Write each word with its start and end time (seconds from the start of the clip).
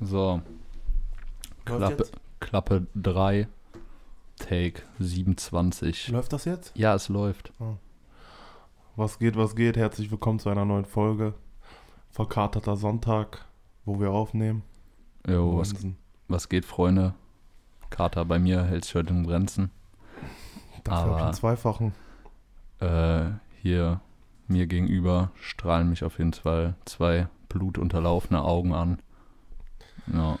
So. 0.00 0.40
Klappe, 1.64 2.06
Klappe 2.40 2.86
3, 2.94 3.48
Take 4.38 4.82
27. 4.98 6.08
Läuft 6.08 6.32
das 6.32 6.44
jetzt? 6.44 6.72
Ja, 6.76 6.94
es 6.94 7.08
läuft. 7.08 7.52
Was 8.94 9.18
geht, 9.18 9.36
was 9.36 9.56
geht? 9.56 9.76
Herzlich 9.76 10.10
willkommen 10.10 10.38
zu 10.38 10.48
einer 10.48 10.64
neuen 10.64 10.84
Folge. 10.84 11.34
Verkaterter 12.10 12.76
Sonntag, 12.76 13.44
wo 13.84 14.00
wir 14.00 14.10
aufnehmen. 14.10 14.62
Jo, 15.28 15.58
was, 15.58 15.74
was 16.28 16.48
geht, 16.48 16.64
Freunde? 16.64 17.14
Kater 17.90 18.24
bei 18.24 18.38
mir 18.38 18.64
hält 18.64 18.84
sich 18.84 18.94
heute 18.94 19.12
in 19.12 19.26
Grenzen. 19.26 19.70
Dafür 20.84 21.06
ich 21.06 21.12
aber- 21.14 21.24
einen 21.24 21.34
Zweifachen. 21.34 21.92
Äh, 22.80 23.30
hier 23.62 24.00
mir 24.48 24.66
gegenüber 24.66 25.30
strahlen 25.40 25.88
mich 25.88 26.04
auf 26.04 26.18
jeden 26.18 26.32
Fall 26.34 26.74
zwei 26.84 27.26
blutunterlaufene 27.48 28.42
Augen 28.42 28.74
an. 28.74 28.98
Ja. 30.12 30.38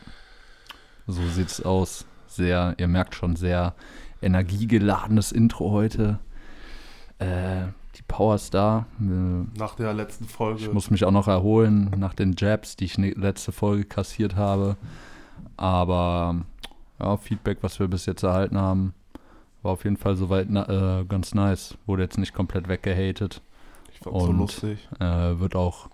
So 1.06 1.22
sieht's 1.28 1.60
aus. 1.62 2.04
Sehr, 2.28 2.74
ihr 2.78 2.88
merkt 2.88 3.14
schon, 3.14 3.36
sehr 3.36 3.74
energiegeladenes 4.20 5.32
Intro 5.32 5.70
heute. 5.70 6.18
Äh, 7.18 7.66
die 7.96 8.02
Power 8.08 8.34
ist 8.34 8.52
da. 8.54 8.86
Äh, 9.00 9.04
Nach 9.58 9.74
der 9.76 9.94
letzten 9.94 10.26
Folge. 10.26 10.60
Ich 10.62 10.72
muss 10.72 10.90
mich 10.90 11.04
auch 11.04 11.10
noch 11.12 11.28
erholen 11.28 11.90
nach 11.96 12.12
den 12.14 12.34
Jabs, 12.36 12.76
die 12.76 12.84
ich 12.84 12.98
ne 12.98 13.12
letzte 13.12 13.52
Folge 13.52 13.84
kassiert 13.84 14.36
habe. 14.36 14.76
Aber 15.56 16.36
ja, 17.00 17.16
Feedback, 17.16 17.58
was 17.62 17.78
wir 17.78 17.88
bis 17.88 18.06
jetzt 18.06 18.22
erhalten 18.22 18.58
haben, 18.58 18.92
war 19.62 19.72
auf 19.72 19.84
jeden 19.84 19.96
Fall 19.96 20.16
soweit 20.16 20.48
na 20.50 21.00
äh, 21.00 21.04
ganz 21.04 21.34
nice. 21.34 21.76
Wurde 21.86 22.02
jetzt 22.02 22.18
nicht 22.18 22.34
komplett 22.34 22.68
weggehatet. 22.68 23.40
ich 23.92 23.98
fand's 24.00 24.20
so 24.24 24.28
und- 24.30 24.38
lustig. 24.38 24.88
Äh, 25.00 25.38
wird 25.38 25.56
auch, 25.56 25.88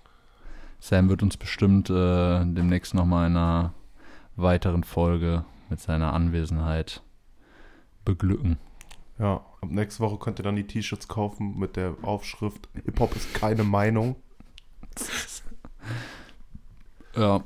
Sam 0.83 1.09
wird 1.09 1.23
uns 1.23 1.37
bestimmt 1.37 1.91
äh, 1.91 2.45
demnächst 2.45 2.93
nochmal 2.93 3.29
in 3.29 3.37
einer 3.37 3.73
weiteren 4.35 4.83
Folge 4.83 5.45
mit 5.71 5.81
seiner 5.81 6.13
Anwesenheit 6.13 7.05
beglücken. 8.05 8.59
Ja, 9.17 9.45
ab 9.61 9.71
nächste 9.71 10.03
Woche 10.03 10.19
könnt 10.19 10.41
ihr 10.41 10.43
dann 10.43 10.57
die 10.57 10.67
T-Shirts 10.67 11.07
kaufen 11.07 11.57
mit 11.57 11.77
der 11.77 11.95
Aufschrift 12.03 12.69
Hip-Hop 12.85 13.15
ist 13.15 13.33
keine 13.33 13.65
Meinung. 13.65 14.17
Ja, 17.15 17.43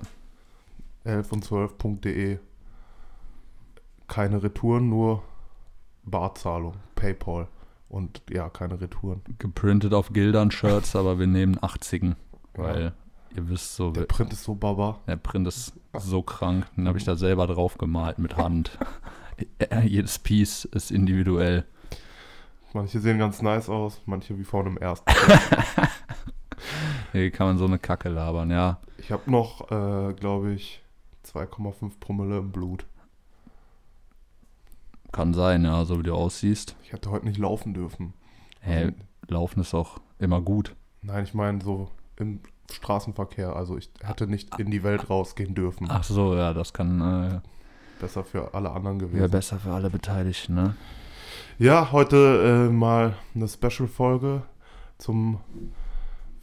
11 1.03 1.33
und 1.33 1.45
12.de. 1.45 2.39
Keine 4.07 4.41
Retouren, 4.41 4.89
nur 4.89 5.25
Barzahlung, 6.05 6.75
Paypal. 6.95 7.49
Und 7.89 8.23
ja, 8.31 8.49
keine 8.49 8.81
Retouren. 8.81 9.23
geprintet 9.39 9.93
auf 9.93 10.13
Gildern-Shirts, 10.13 10.95
aber 10.95 11.19
wir 11.19 11.27
nehmen 11.27 11.59
80 11.61 12.15
weil 12.55 12.95
ihr 13.37 13.49
wisst 13.49 13.77
so, 13.77 13.91
Der 13.91 14.05
Print 14.05 14.33
ist 14.33 14.45
so 14.45 14.55
baba. 14.55 15.01
Der 15.07 15.17
Print 15.17 15.47
ist 15.47 15.75
so 15.99 16.23
krank. 16.23 16.67
Den 16.77 16.89
habe 16.89 16.99
ich 16.99 17.05
da 17.05 17.17
selber 17.17 17.47
drauf 17.47 17.79
gemalt 17.79 18.19
mit 18.19 18.37
Hand. 18.37 18.79
Äh, 19.59 19.87
Jedes 19.87 20.19
Piece 20.19 20.65
ist 20.65 20.91
individuell. 20.91 21.67
Manche 22.73 23.01
sehen 23.01 23.19
ganz 23.19 23.43
nice 23.43 23.69
aus, 23.69 24.01
manche 24.07 24.39
wie 24.39 24.45
vor 24.45 24.65
einem 24.65 24.79
ersten. 24.79 25.11
Hier 27.13 27.31
kann 27.31 27.49
man 27.49 27.59
so 27.59 27.67
eine 27.67 27.79
Kacke 27.79 28.09
labern, 28.09 28.51
ja. 28.51 28.81
Ich 28.97 29.13
habe 29.13 29.31
noch, 29.31 29.71
äh, 29.71 30.15
glaube 30.15 30.55
ich, 30.55 30.83
2,5 31.27 32.01
Promille 32.01 32.39
im 32.39 32.51
Blut. 32.51 32.87
Kann 35.13 35.35
sein, 35.35 35.65
ja, 35.65 35.85
so 35.85 35.99
wie 35.99 36.03
du 36.05 36.15
aussiehst. 36.15 36.77
Ich 36.83 36.93
hätte 36.93 37.11
heute 37.11 37.27
nicht 37.27 37.39
laufen 37.39 37.75
dürfen. 37.75 38.15
Hey, 38.61 38.95
Laufen 39.29 39.61
ist 39.61 39.75
auch 39.75 40.01
immer 40.19 40.41
gut. 40.41 40.75
Nein, 41.03 41.25
ich 41.25 41.35
meine 41.35 41.63
so 41.63 41.91
im 42.17 42.41
Straßenverkehr. 42.71 43.55
Also 43.55 43.77
ich 43.77 43.91
hätte 44.03 44.27
nicht 44.27 44.59
in 44.59 44.71
die 44.71 44.83
Welt 44.83 45.09
rausgehen 45.11 45.55
dürfen. 45.55 45.87
Ach 45.91 46.05
so, 46.05 46.35
ja, 46.35 46.53
das 46.53 46.73
kann 46.73 47.43
Besser 48.01 48.25
für 48.25 48.55
alle 48.55 48.71
anderen 48.71 48.97
äh, 48.97 49.01
gewesen. 49.01 49.19
wäre 49.19 49.29
besser 49.29 49.59
für 49.59 49.73
alle 49.73 49.91
Beteiligten, 49.91 50.55
ne? 50.55 50.77
Ja, 51.59 51.91
heute 51.93 52.69
äh, 52.69 52.73
mal 52.73 53.17
eine 53.35 53.49
Special-Folge 53.49 54.43
zum 54.99 55.41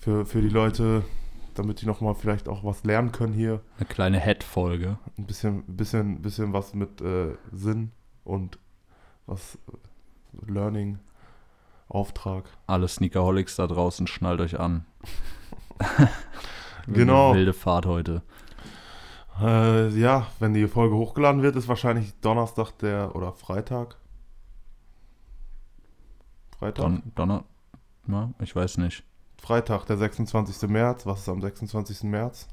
für, 0.03 0.25
für 0.25 0.41
die 0.41 0.50
Leute, 0.50 1.03
damit 1.53 1.81
die 1.81 1.85
nochmal 1.85 2.16
vielleicht 2.16 2.50
auch 2.50 2.63
was 2.63 2.83
lernen 2.83 3.12
können 3.12 3.33
hier. 3.33 3.62
Eine 3.78 3.88
kleine 3.88 4.19
Head-Folge. 4.19 4.97
Ein 5.17 5.25
bisschen, 5.25 5.63
bisschen, 5.63 6.22
bisschen 6.22 6.51
was 6.51 6.73
mit 6.73 7.00
äh, 7.01 7.35
Sinn 7.51 7.91
und 8.23 8.59
was 9.25 9.57
äh, 9.67 10.51
Learning, 10.51 11.00
Auftrag. 11.88 12.45
Alle 12.67 12.88
Sneakerholics 12.88 13.56
da 13.56 13.67
draußen, 13.67 14.07
schnallt 14.07 14.41
euch 14.41 14.59
an. 14.59 14.85
Genau. 16.88 17.34
Wilde 17.34 17.53
Fahrt 17.53 17.85
heute. 17.85 18.23
Äh, 19.39 19.89
ja, 20.00 20.28
wenn 20.39 20.53
die 20.53 20.67
Folge 20.67 20.95
hochgeladen 20.95 21.41
wird, 21.41 21.56
ist 21.56 21.67
wahrscheinlich 21.67 22.13
Donnerstag 22.22 22.72
der 22.79 23.16
oder 23.16 23.34
Freitag. 23.34 23.97
Freitag? 26.57 26.83
Don 26.83 27.03
Donner. 27.16 27.44
Na, 28.06 28.33
ich 28.39 28.56
weiß 28.56 28.78
nicht. 28.78 29.03
Freitag, 29.41 29.85
der 29.85 29.97
26. 29.97 30.69
März. 30.69 31.06
Was 31.06 31.22
ist 31.22 31.29
am 31.29 31.41
26. 31.41 32.03
März? 32.03 32.47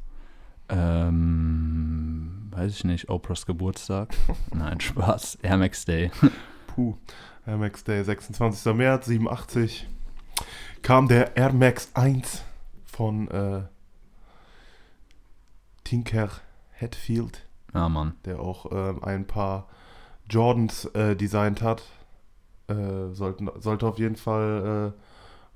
Ähm, 0.69 2.49
weiß 2.51 2.73
ich 2.73 2.85
nicht. 2.85 3.09
Oprahs 3.11 3.47
Geburtstag? 3.47 4.17
Nein, 4.55 4.81
Spaß. 4.81 5.39
Air 5.43 5.59
Max 5.59 5.85
Day. 5.85 6.11
Puh. 6.69 6.97
Air 7.47 7.59
Max 7.59 7.85
Day, 7.85 8.03
26. 8.03 8.73
März, 8.75 9.07
87. 9.07 9.89
Kam 10.83 11.09
der 11.09 11.37
Air 11.37 11.53
Max 11.53 11.91
1 11.95 12.45
von 13.01 13.29
äh, 13.29 13.63
Tinker 15.85 16.29
Hatfield, 16.79 17.49
Ja, 17.73 17.89
Mann. 17.89 18.15
der 18.27 18.41
auch 18.41 18.71
ähm, 18.71 19.03
ein 19.03 19.27
paar 19.27 19.69
Jordans 20.29 20.85
äh, 20.85 21.17
designt 21.17 21.63
hat. 21.63 21.83
Äh, 22.69 23.09
sollten, 23.15 23.49
sollte 23.59 23.87
auf 23.87 23.99
jeden 23.99 24.17
Fall 24.17 24.93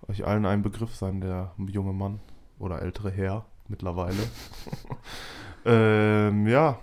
äh, 0.06 0.10
euch 0.10 0.26
allen 0.26 0.46
ein 0.46 0.62
Begriff 0.62 0.96
sein, 0.96 1.20
der 1.20 1.52
junge 1.58 1.92
Mann 1.92 2.20
oder 2.58 2.80
ältere 2.80 3.10
Herr 3.10 3.44
mittlerweile. 3.68 4.22
ähm, 5.66 6.46
ja. 6.46 6.78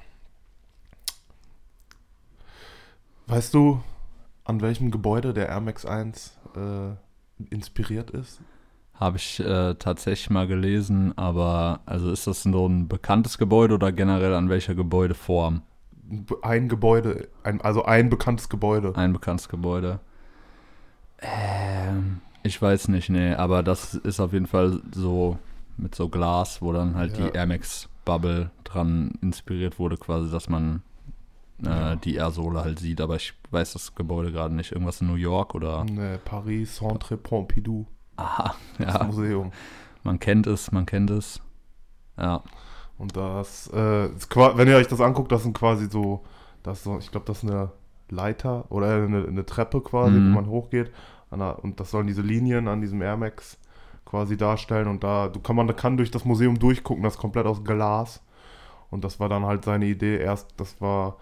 Weißt 3.26 3.52
du, 3.56 3.82
an 4.44 4.62
welchem 4.62 4.92
Gebäude 4.92 5.34
der 5.34 5.50
Air 5.50 5.62
Max 5.62 5.88
1 5.88 6.38
äh, 6.56 6.92
inspiriert 7.50 8.12
ist? 8.12 8.42
Habe 9.02 9.18
ich 9.18 9.40
äh, 9.40 9.74
tatsächlich 9.76 10.30
mal 10.30 10.46
gelesen, 10.46 11.18
aber 11.18 11.80
also 11.88 12.12
ist 12.12 12.28
das 12.28 12.44
so 12.44 12.68
ein 12.68 12.88
bekanntes 12.88 13.38
Gebäude 13.40 13.74
oder 13.74 13.92
generell 13.92 14.36
an 14.36 14.48
welcher 14.48 14.76
Gebäudeform? 14.76 15.64
Ein 16.44 16.70
Gebäude, 16.70 17.28
ein, 17.44 17.62
also 17.62 17.84
ein 17.84 18.10
bekanntes 18.12 18.48
Gebäude. 18.48 18.96
Ein 18.96 19.12
bekanntes 19.14 19.50
Gebäude. 19.50 20.00
Ähm, 21.20 22.22
ich 22.44 22.62
weiß 22.62 22.88
nicht, 22.90 23.10
nee, 23.10 23.34
aber 23.34 23.64
das 23.64 23.94
ist 23.96 24.20
auf 24.20 24.34
jeden 24.34 24.48
Fall 24.48 24.82
so 24.94 25.38
mit 25.78 25.96
so 25.96 26.10
Glas, 26.10 26.62
wo 26.62 26.72
dann 26.74 26.96
halt 26.96 27.18
Ja. 27.18 27.28
die 27.30 27.36
Air 27.36 27.48
Max 27.48 27.90
Bubble 28.06 28.52
dran 28.64 29.14
inspiriert 29.22 29.80
wurde, 29.80 29.98
quasi, 29.98 30.32
dass 30.32 30.50
man 30.50 30.82
äh, 31.64 31.70
Ja. 31.70 31.96
die 31.96 32.16
Airsohle 32.18 32.62
halt 32.64 32.80
sieht, 32.80 33.02
aber 33.02 33.16
ich 33.18 33.34
weiß 33.52 33.74
das 33.74 33.94
Gebäude 33.96 34.32
gerade 34.32 34.54
nicht. 34.56 34.72
Irgendwas 34.72 35.02
in 35.02 35.08
New 35.08 35.16
York 35.16 35.54
oder. 35.56 35.84
Ne, 35.86 36.20
Paris, 36.24 36.76
Centre 36.78 37.18
Pompidou, 37.18 37.86
Aha, 38.18 38.56
das 38.78 38.96
ja, 38.96 39.00
Museum. 39.00 39.52
man 40.04 40.20
kennt 40.20 40.48
es, 40.48 40.72
man 40.72 40.86
kennt 40.86 41.10
es. 41.12 41.42
Ja, 42.18 42.44
Und 42.98 43.18
das, 43.18 43.70
äh, 43.74 44.08
ist 44.10 44.36
wenn 44.36 44.68
ihr 44.68 44.76
euch 44.78 44.88
das 44.88 45.02
anguckt, 45.02 45.32
das 45.32 45.44
sind 45.44 45.58
quasi 45.58 45.90
so, 45.90 46.24
das 46.64 46.84
so 46.84 46.98
ich 47.00 47.10
glaube, 47.12 47.26
das 47.26 47.44
ist 47.44 47.50
eine 47.50 47.72
Leiter 48.10 48.66
oder 48.70 48.96
eine, 49.04 49.26
eine 49.28 49.46
Treppe 49.46 49.82
quasi, 49.82 50.18
Mhm. 50.18 50.32
wo 50.32 50.36
man 50.36 50.48
hochgeht. 50.48 50.92
Der, 51.32 51.64
und 51.64 51.80
das 51.80 51.92
sollen 51.92 52.08
diese 52.08 52.22
Linien 52.22 52.68
an 52.68 52.82
diesem 52.82 53.02
Air 53.02 53.18
Max 53.18 53.58
quasi 54.06 54.36
darstellen. 54.38 54.88
Und 54.88 55.04
da 55.04 55.30
du 55.30 55.40
kann 55.40 55.56
man 55.56 55.74
kann 55.76 55.98
durch 55.98 56.12
das 56.12 56.26
Museum 56.26 56.60
durchgucken, 56.60 57.04
das 57.04 57.14
ist 57.16 57.20
komplett 57.20 57.46
aus 57.46 57.64
Glas. 57.64 58.22
Und 58.90 59.04
das 59.06 59.20
war 59.22 59.30
dann 59.30 59.46
halt 59.46 59.64
seine 59.64 59.86
Idee. 59.86 60.18
Erst, 60.20 60.50
das 60.58 60.80
war, 60.82 61.18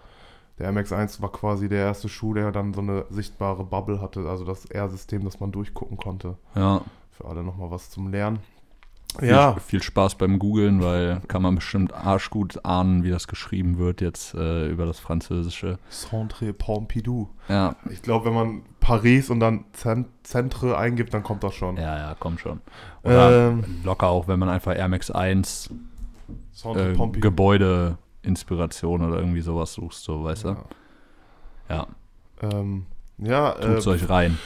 der 0.60 0.66
Air 0.66 0.72
Max 0.72 0.92
1 0.92 1.22
war 1.22 1.32
quasi 1.32 1.70
der 1.70 1.86
erste 1.86 2.10
Schuh, 2.10 2.34
der 2.34 2.52
dann 2.52 2.74
so 2.74 2.82
eine 2.82 3.06
sichtbare 3.08 3.64
Bubble 3.64 4.00
hatte, 4.02 4.28
also 4.28 4.44
das 4.44 4.66
Air-System, 4.66 5.24
das 5.24 5.40
man 5.40 5.52
durchgucken 5.52 5.96
konnte. 5.96 6.36
ja. 6.54 6.82
Für 7.12 7.26
alle 7.26 7.42
nochmal 7.42 7.70
was 7.70 7.90
zum 7.90 8.10
Lernen. 8.10 8.38
Viel, 9.18 9.28
Ja, 9.28 9.54
viel 9.56 9.82
Spaß 9.82 10.14
beim 10.14 10.38
Googlen, 10.38 10.82
weil 10.82 11.20
kann 11.28 11.42
man 11.42 11.54
bestimmt 11.54 11.92
arschgut 11.92 12.64
ahnen, 12.64 13.04
wie 13.04 13.10
das 13.10 13.26
geschrieben 13.26 13.76
wird 13.78 14.00
jetzt 14.00 14.34
äh, 14.34 14.68
über 14.68 14.86
das 14.86 15.00
Französische. 15.00 15.78
Centre 15.90 16.52
Pompidou. 16.52 17.28
Ja, 17.48 17.74
Ich 17.90 18.02
glaube, 18.02 18.26
wenn 18.26 18.34
man 18.34 18.62
Paris 18.80 19.28
und 19.28 19.40
dann 19.40 19.64
Centre 20.22 20.78
eingibt, 20.78 21.12
dann 21.12 21.22
kommt 21.22 21.42
das 21.42 21.54
schon. 21.54 21.76
ja, 21.76 21.98
ja, 21.98 22.16
komm 22.18 22.38
schon. 22.38 22.60
Oder 23.02 23.48
Ähm, 23.48 23.64
locker 23.84 24.08
auch, 24.08 24.28
wenn 24.28 24.38
man 24.38 24.48
einfach 24.48 24.74
Air 24.76 24.88
Max 24.88 25.10
1 25.10 25.70
Centre 26.52 26.90
äh, 26.90 26.94
Pompidou. 26.94 27.20
Gebäudeinspiration 28.22 29.02
oder 29.02 29.18
irgendwie 29.18 29.40
sowas 29.40 29.72
suchst, 29.72 30.04
so, 30.04 30.24
weißt 30.24 30.44
du? 30.44 30.48
Ja. 30.48 30.56
Ja. 31.68 31.86
Ähm, 32.42 32.86
Ja, 33.18 33.52
Tut's 33.52 33.86
äh, 33.86 33.90
euch 33.90 34.08
rein. 34.08 34.38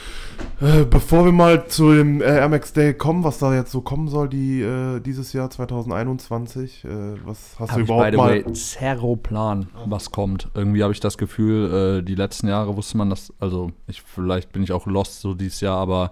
äh, 0.61 0.83
bevor 0.83 1.23
wir 1.25 1.31
mal 1.31 1.65
zu 1.67 1.93
dem 1.93 2.21
äh, 2.21 2.25
Air 2.25 2.49
Max 2.49 2.73
Day 2.73 2.93
kommen, 2.93 3.23
was 3.23 3.39
da 3.39 3.53
jetzt 3.55 3.71
so 3.71 3.81
kommen 3.81 4.07
soll, 4.09 4.27
die 4.29 4.61
äh, 4.61 4.99
dieses 4.99 5.31
Jahr 5.33 5.49
2021, 5.49 6.83
äh, 6.83 6.87
was 7.25 7.55
hast 7.59 7.69
Hab 7.71 7.77
du 7.77 7.83
ich, 7.83 7.87
überhaupt 7.89 8.05
by 8.05 8.11
the 8.11 8.17
mal? 8.17 8.45
way, 8.45 8.53
zero 8.53 9.15
Plan, 9.15 9.67
was 9.85 10.11
kommt. 10.11 10.49
Irgendwie 10.53 10.83
habe 10.83 10.91
ich 10.93 10.99
das 10.99 11.17
Gefühl, 11.17 11.99
äh, 11.99 12.03
die 12.03 12.15
letzten 12.15 12.47
Jahre 12.49 12.75
wusste 12.75 12.97
man 12.97 13.09
das, 13.09 13.31
also 13.39 13.71
ich 13.87 14.01
vielleicht 14.01 14.51
bin 14.51 14.61
ich 14.63 14.71
auch 14.73 14.85
lost 14.87 15.21
so 15.21 15.33
dieses 15.33 15.61
Jahr, 15.61 15.77
aber 15.77 16.11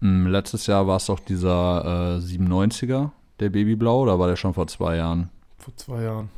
mh, 0.00 0.28
letztes 0.28 0.66
Jahr 0.66 0.86
war 0.86 0.96
es 0.98 1.06
doch 1.06 1.20
dieser 1.20 2.16
äh, 2.16 2.20
97er, 2.20 3.10
der 3.40 3.48
Babyblau, 3.50 4.02
oder 4.02 4.18
war 4.18 4.28
der 4.28 4.36
schon 4.36 4.52
vor 4.54 4.66
zwei 4.66 4.96
Jahren? 4.96 5.30
Vor 5.58 5.74
zwei 5.76 6.02
Jahren. 6.02 6.28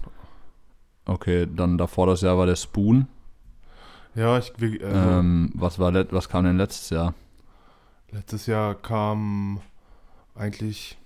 Okay, 1.08 1.46
dann 1.52 1.78
davor 1.78 2.06
das 2.06 2.20
Jahr 2.20 2.36
war 2.38 2.46
der 2.46 2.56
Spoon. 2.56 3.08
Ja, 4.14 4.38
ich, 4.38 4.52
wir, 4.58 4.80
also, 4.86 5.20
Ähm, 5.20 5.50
was, 5.54 5.78
war 5.78 5.92
was 6.12 6.28
kam 6.28 6.44
denn 6.44 6.56
letztes 6.58 6.90
Jahr? 6.90 7.14
letztes 8.10 8.46
Jahr 8.46 8.74
kam 8.74 9.60
eigentlich, 10.34 10.98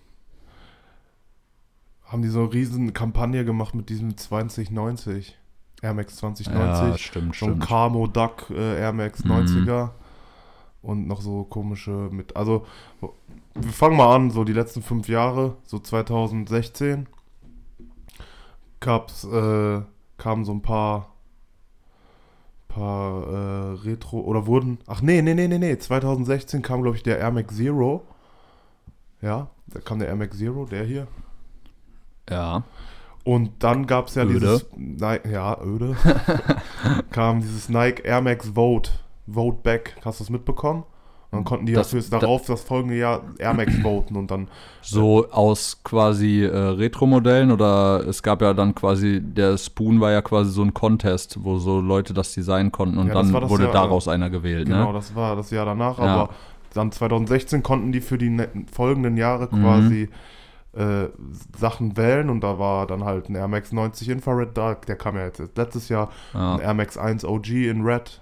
haben 2.04 2.22
die 2.22 2.28
so 2.28 2.40
eine 2.40 2.52
riesen 2.52 2.92
Kampagne 2.92 3.44
gemacht 3.44 3.74
mit 3.74 3.88
diesem 3.88 4.16
2090, 4.16 5.38
Air 5.82 5.94
Max 5.94 6.14
Ja, 6.14 6.20
2090. 6.20 7.06
stimmt, 7.06 7.34
so 7.36 7.46
ein 7.46 7.58
stimmt. 7.58 7.66
Camo 7.68 8.06
Duck 8.06 8.50
äh, 8.50 8.78
Air 8.80 8.92
Max 8.92 9.24
Mhm. 9.24 9.30
90er 9.32 9.90
und 10.82 11.06
noch 11.06 11.20
so 11.20 11.44
komische 11.44 11.90
mit, 12.10 12.36
also 12.36 12.66
wir 13.54 13.72
fangen 13.72 13.96
mal 13.96 14.14
an, 14.14 14.30
so 14.30 14.44
die 14.44 14.52
letzten 14.52 14.82
fünf 14.82 15.08
Jahre, 15.08 15.56
so 15.64 15.78
2016 15.78 17.06
gab's, 18.80 19.24
äh, 19.24 19.82
kamen 20.22 20.44
so 20.44 20.52
ein 20.52 20.62
paar 20.62 21.08
paar 22.68 23.26
äh, 23.26 23.72
Retro 23.84 24.20
oder 24.20 24.46
wurden, 24.46 24.78
ach 24.86 25.02
nee, 25.02 25.20
nee, 25.20 25.34
nee, 25.34 25.48
nee, 25.48 25.58
nee, 25.58 25.76
2016 25.76 26.62
kam 26.62 26.82
glaube 26.82 26.96
ich 26.96 27.02
der 27.02 27.18
Air 27.18 27.32
Max 27.32 27.56
Zero, 27.56 28.06
ja, 29.20 29.50
da 29.66 29.80
kam 29.80 29.98
der 29.98 30.08
Air 30.08 30.16
Max 30.16 30.38
Zero, 30.38 30.64
der 30.64 30.84
hier. 30.84 31.08
Ja, 32.30 32.62
und 33.24 33.64
dann 33.64 33.86
gab 33.86 34.06
es 34.06 34.14
ja 34.14 34.22
Öde. 34.22 34.38
dieses, 34.38 34.66
Nike, 34.76 35.28
ja, 35.28 35.60
öde, 35.60 35.96
kam 37.10 37.40
dieses 37.40 37.68
Nike 37.68 38.04
Air 38.04 38.22
Max 38.22 38.54
Vote, 38.54 38.92
Vote 39.26 39.58
Back, 39.62 39.96
hast 40.04 40.20
du 40.20 40.24
das 40.24 40.30
mitbekommen? 40.30 40.84
Dann 41.32 41.44
konnten 41.44 41.64
die 41.64 41.72
Das- 41.72 41.90
ja 41.90 41.96
fürs 41.96 42.10
da- 42.10 42.18
darauf 42.18 42.44
das 42.44 42.60
folgende 42.62 42.96
Jahr 42.98 43.22
Air 43.38 43.54
Max 43.54 43.74
voten 43.78 44.16
und 44.16 44.30
dann, 44.30 44.48
so 44.82 45.26
aus 45.30 45.80
quasi 45.82 46.44
äh, 46.44 46.54
Retro-Modellen 46.54 47.50
oder 47.50 48.06
es 48.06 48.22
gab 48.22 48.42
ja 48.42 48.52
dann 48.52 48.74
quasi, 48.74 49.18
der 49.22 49.56
Spoon 49.56 49.98
war 50.00 50.10
ja 50.12 50.20
quasi 50.20 50.50
so 50.50 50.60
ein 50.62 50.74
Contest, 50.74 51.42
wo 51.42 51.56
so 51.58 51.80
Leute 51.80 52.12
das 52.12 52.34
designen 52.34 52.70
konnten 52.70 52.98
und 52.98 53.08
Ja, 53.08 53.14
das 53.14 53.24
dann 53.24 53.32
war 53.32 53.40
das 53.40 53.50
wurde 53.50 53.64
Jahr, 53.64 53.72
daraus 53.72 54.08
einer 54.08 54.28
gewählt, 54.28 54.66
genau, 54.68 54.88
ne? 54.88 54.92
das 54.92 55.14
war 55.16 55.34
das 55.34 55.50
Jahr 55.50 55.64
danach, 55.64 55.98
Ja. 55.98 56.04
aber 56.04 56.28
dann 56.74 56.92
2016 56.92 57.62
konnten 57.62 57.92
die 57.92 58.00
für 58.02 58.18
die 58.18 58.28
ne 58.30 58.48
folgenden 58.70 59.16
Jahre 59.16 59.48
Mhm. 59.50 59.62
quasi 59.62 60.08
äh, 60.74 61.08
Sachen 61.58 61.98
wählen 61.98 62.30
und 62.30 62.40
da 62.40 62.58
war 62.58 62.86
dann 62.86 63.04
halt 63.04 63.28
ein 63.28 63.34
Air 63.34 63.46
Max 63.48 63.72
90 63.72 64.08
Infrared 64.08 64.56
Dark, 64.56 64.86
der 64.86 64.96
kam 64.96 65.16
ja 65.16 65.24
jetzt 65.26 65.42
letztes 65.54 65.90
Jahr, 65.90 66.08
Ja, 66.32 66.54
ein 66.54 66.60
Air 66.60 66.72
Max 66.74 66.96
1 66.96 67.26
OG 67.26 67.68
in 67.68 67.82
Red, 67.82 68.21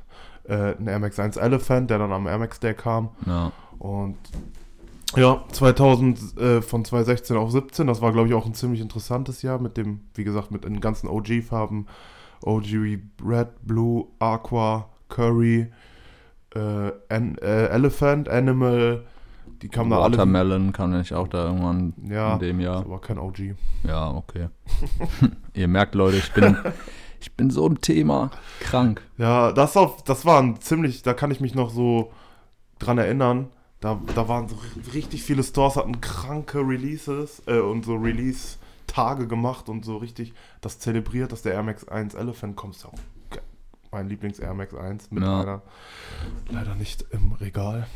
äh, 0.50 0.76
ein 0.78 0.86
Air 0.86 0.98
Max 0.98 1.18
1 1.18 1.36
Elephant, 1.36 1.90
der 1.90 1.98
dann 1.98 2.12
am 2.12 2.24
Max 2.24 2.60
Day 2.60 2.74
kam 2.74 3.10
ja. 3.26 3.52
Und 3.78 4.16
ja, 5.16 5.42
2000 5.52 6.38
äh, 6.38 6.62
von 6.62 6.84
2016 6.84 7.36
auf 7.36 7.50
17, 7.50 7.86
das 7.86 8.00
war 8.02 8.12
glaube 8.12 8.28
ich 8.28 8.34
auch 8.34 8.46
ein 8.46 8.54
ziemlich 8.54 8.80
interessantes 8.80 9.42
Jahr 9.42 9.58
mit 9.60 9.76
dem, 9.76 10.00
wie 10.14 10.24
gesagt, 10.24 10.50
mit 10.50 10.64
den 10.64 10.80
ganzen 10.80 11.08
OG-Farben. 11.08 11.86
OG 12.42 12.98
Red, 13.24 13.48
Blue, 13.62 14.06
Aqua, 14.18 14.88
Curry, 15.08 15.70
äh, 16.54 16.92
An 17.08 17.36
äh, 17.38 17.66
Elephant, 17.66 18.28
Animal, 18.28 19.04
die 19.62 19.68
kamen 19.68 19.90
da 19.90 20.00
alle. 20.00 20.12
Watermelon 20.16 20.72
kam 20.72 20.96
nicht 20.96 21.12
auch 21.12 21.28
da 21.28 21.46
irgendwann 21.46 21.92
Ja, 22.08 22.34
in 22.34 22.38
dem 22.38 22.60
Jahr. 22.60 22.78
aber 22.78 22.98
kein 23.00 23.18
OG. 23.18 23.56
Ja, 23.82 24.10
okay. 24.10 24.48
Ihr 25.54 25.68
merkt, 25.68 25.94
Leute, 25.94 26.16
ich 26.16 26.32
bin, 26.32 26.56
ich 27.20 27.32
bin 27.34 27.50
so 27.50 27.66
im 27.66 27.80
Thema 27.80 28.30
krank. 28.60 29.02
Ja, 29.18 29.52
das, 29.52 29.76
auf, 29.76 30.02
das 30.04 30.24
war 30.24 30.40
ein 30.42 30.60
ziemlich, 30.60 31.02
da 31.02 31.12
kann 31.14 31.30
ich 31.30 31.40
mich 31.40 31.54
noch 31.54 31.70
so 31.70 32.10
dran 32.78 32.98
erinnern. 32.98 33.48
Da, 33.80 33.98
da 34.14 34.28
waren 34.28 34.48
so 34.48 34.56
ri- 34.56 34.94
richtig 34.94 35.22
viele 35.22 35.42
Stores, 35.42 35.76
hatten 35.76 36.00
kranke 36.00 36.58
Releases 36.60 37.42
äh, 37.46 37.58
und 37.60 37.84
so 37.84 37.94
Release-Tage 37.94 39.26
gemacht 39.26 39.68
und 39.68 39.84
so 39.84 39.96
richtig 39.96 40.34
das 40.60 40.78
zelebriert, 40.78 41.32
dass 41.32 41.42
der 41.42 41.54
Air 41.54 41.62
Max 41.62 41.88
1 41.88 42.14
Elephant 42.14 42.56
kommt. 42.56 42.76
Ist 42.76 42.82
ja 42.84 42.90
auch 42.90 43.30
ge- 43.30 43.40
mein 43.90 44.08
Lieblings-Air 44.08 44.52
Max 44.54 44.74
1 44.74 45.10
mit 45.10 45.22
Ja. 45.24 45.40
einer. 45.40 45.62
Leider 46.50 46.74
nicht 46.74 47.06
im 47.10 47.32
Regal. 47.32 47.86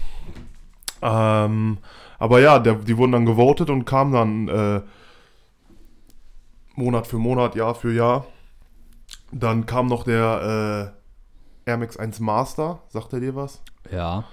Ähm, 1.03 1.79
aber 2.19 2.41
ja, 2.41 2.59
der, 2.59 2.75
die 2.77 2.97
wurden 2.97 3.13
dann 3.13 3.27
gewotet 3.27 3.69
und 3.69 3.85
kamen 3.85 4.13
dann 4.13 4.49
äh, 4.49 4.81
Monat 6.77 7.07
für 7.07 7.19
Monat, 7.19 7.55
Jahr 7.57 7.75
für 7.75 7.93
Jahr. 7.93 8.25
Dann 9.35 9.67
kam 9.67 9.87
noch 9.87 10.05
der 10.05 10.95
äh, 11.67 11.71
Air 11.71 11.79
Max 11.79 11.97
1 11.97 12.21
Master, 12.21 12.83
sagt 12.89 13.13
er 13.13 13.21
dir 13.21 13.35
was? 13.35 13.63
Ja, 13.91 14.25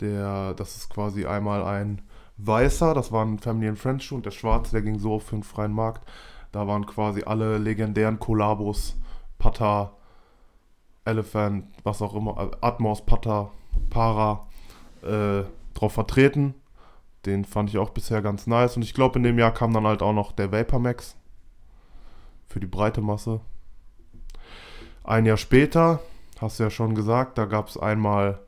Der, 0.00 0.54
das 0.54 0.76
ist 0.76 0.90
quasi 0.90 1.26
einmal 1.26 1.62
ein 1.62 2.02
weißer, 2.38 2.94
das 2.94 3.12
war 3.12 3.24
ein 3.24 3.38
Family 3.38 3.68
and 3.68 3.78
Friends 3.78 4.04
Schuh 4.04 4.16
und 4.16 4.26
der 4.26 4.32
schwarze, 4.32 4.72
der 4.72 4.82
ging 4.82 4.98
so 4.98 5.18
für 5.20 5.36
den 5.36 5.42
freien 5.44 5.72
Markt. 5.72 6.08
Da 6.52 6.66
waren 6.66 6.86
quasi 6.86 7.22
alle 7.24 7.58
legendären 7.58 8.18
Kollabos, 8.18 8.96
Pata, 9.38 9.92
Elephant, 11.04 11.66
was 11.82 12.00
auch 12.02 12.14
immer, 12.14 12.38
also 12.38 12.52
Atmos, 12.60 13.04
Pata, 13.04 13.50
Para, 13.90 14.46
äh, 15.02 15.44
drauf 15.74 15.92
vertreten. 15.92 16.54
Den 17.26 17.44
fand 17.44 17.70
ich 17.70 17.78
auch 17.78 17.90
bisher 17.90 18.22
ganz 18.22 18.46
nice. 18.46 18.76
Und 18.76 18.82
ich 18.82 18.94
glaube, 18.94 19.18
in 19.18 19.22
dem 19.24 19.38
Jahr 19.38 19.52
kam 19.52 19.72
dann 19.72 19.86
halt 19.86 20.02
auch 20.02 20.12
noch 20.12 20.32
der 20.32 20.50
Vapor 20.52 20.78
Max 20.78 21.16
für 22.48 22.60
die 22.60 22.66
breite 22.66 23.00
Masse. 23.00 23.40
Ein 25.04 25.26
Jahr 25.26 25.36
später, 25.36 26.00
hast 26.40 26.58
du 26.58 26.64
ja 26.64 26.70
schon 26.70 26.94
gesagt, 26.94 27.38
da 27.38 27.44
gab 27.44 27.68
es 27.68 27.76
einmal 27.76 28.40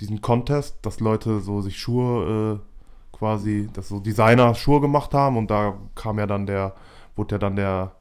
diesen 0.00 0.20
Contest, 0.20 0.78
dass 0.82 1.00
Leute 1.00 1.40
so 1.40 1.60
sich 1.60 1.78
Schuhe 1.78 2.60
äh, 2.60 3.16
quasi, 3.16 3.68
dass 3.72 3.88
so 3.88 4.00
Designer 4.00 4.54
Schuhe 4.54 4.80
gemacht 4.80 5.14
haben 5.14 5.36
und 5.36 5.50
da 5.50 5.78
kam 5.94 6.18
ja 6.18 6.26
dann 6.26 6.46
der, 6.46 6.74
wurde 7.16 7.36
ja 7.36 7.38
dann 7.38 7.56
der 7.56 7.92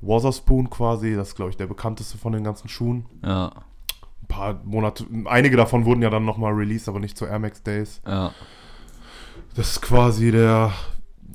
Wotherspoon 0.00 0.70
quasi, 0.70 1.14
das 1.16 1.28
ist 1.28 1.34
glaube 1.34 1.50
ich 1.50 1.56
der 1.56 1.66
bekannteste 1.66 2.16
von 2.18 2.32
den 2.32 2.44
ganzen 2.44 2.68
Schuhen. 2.68 3.06
ja, 3.24 3.50
Ein 4.22 4.26
paar 4.28 4.60
Monate, 4.64 5.04
einige 5.26 5.56
davon 5.56 5.84
wurden 5.84 6.02
ja 6.02 6.10
dann 6.10 6.24
nochmal 6.24 6.52
released, 6.52 6.88
aber 6.88 7.00
nicht 7.00 7.18
zu 7.18 7.26
Air 7.26 7.38
Max 7.40 7.62
Days. 7.62 8.00
ja. 8.06 8.32
Das 9.54 9.70
ist 9.72 9.82
quasi 9.82 10.30
der 10.30 10.72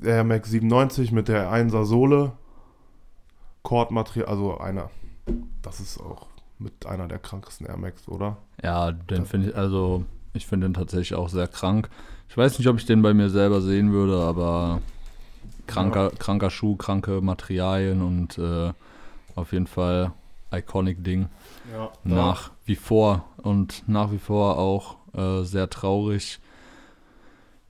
Air 0.02 0.24
Max 0.24 0.50
97 0.50 1.12
mit 1.12 1.28
der 1.28 1.52
1er 1.52 1.84
Sohle. 1.84 2.34
Kordmaterial, 3.64 4.28
also 4.28 4.58
einer, 4.60 4.90
das 5.62 5.80
ist 5.80 6.00
auch 6.00 6.28
mit 6.60 6.86
einer 6.86 7.08
der 7.08 7.20
krankesten 7.20 7.68
Air 7.68 7.78
Max, 7.78 8.08
oder? 8.08 8.38
Ja, 8.62 8.92
den 8.92 9.26
finde 9.26 9.50
ich, 9.50 9.56
also 9.56 10.06
ich 10.34 10.48
finde 10.48 10.68
den 10.68 10.74
tatsächlich 10.74 11.16
auch 11.16 11.30
sehr 11.30 11.48
krank. 11.48 11.90
Ich 12.30 12.38
weiß 12.38 12.58
nicht, 12.58 12.68
ob 12.68 12.78
ich 12.78 12.86
den 12.86 13.02
bei 13.02 13.14
mir 13.14 13.30
selber 13.30 13.62
sehen 13.62 13.92
würde, 13.92 14.18
aber 14.18 14.82
kranker, 15.68 16.12
kranker 16.12 16.50
Schuh, 16.50 16.76
kranke 16.76 17.22
Materialien 17.22 18.02
und 18.02 18.38
äh, 18.38 18.74
auf 19.36 19.52
jeden 19.52 19.68
Fall 19.68 20.12
iconic 20.52 21.04
Ding. 21.04 21.28
Ja. 21.72 21.92
Nach 22.04 22.52
wie 22.66 22.76
vor 22.76 23.26
und 23.38 23.84
nach 23.88 24.12
wie 24.12 24.20
vor 24.20 24.58
auch 24.58 24.98
äh, 25.14 25.44
sehr 25.44 25.70
traurig, 25.70 26.40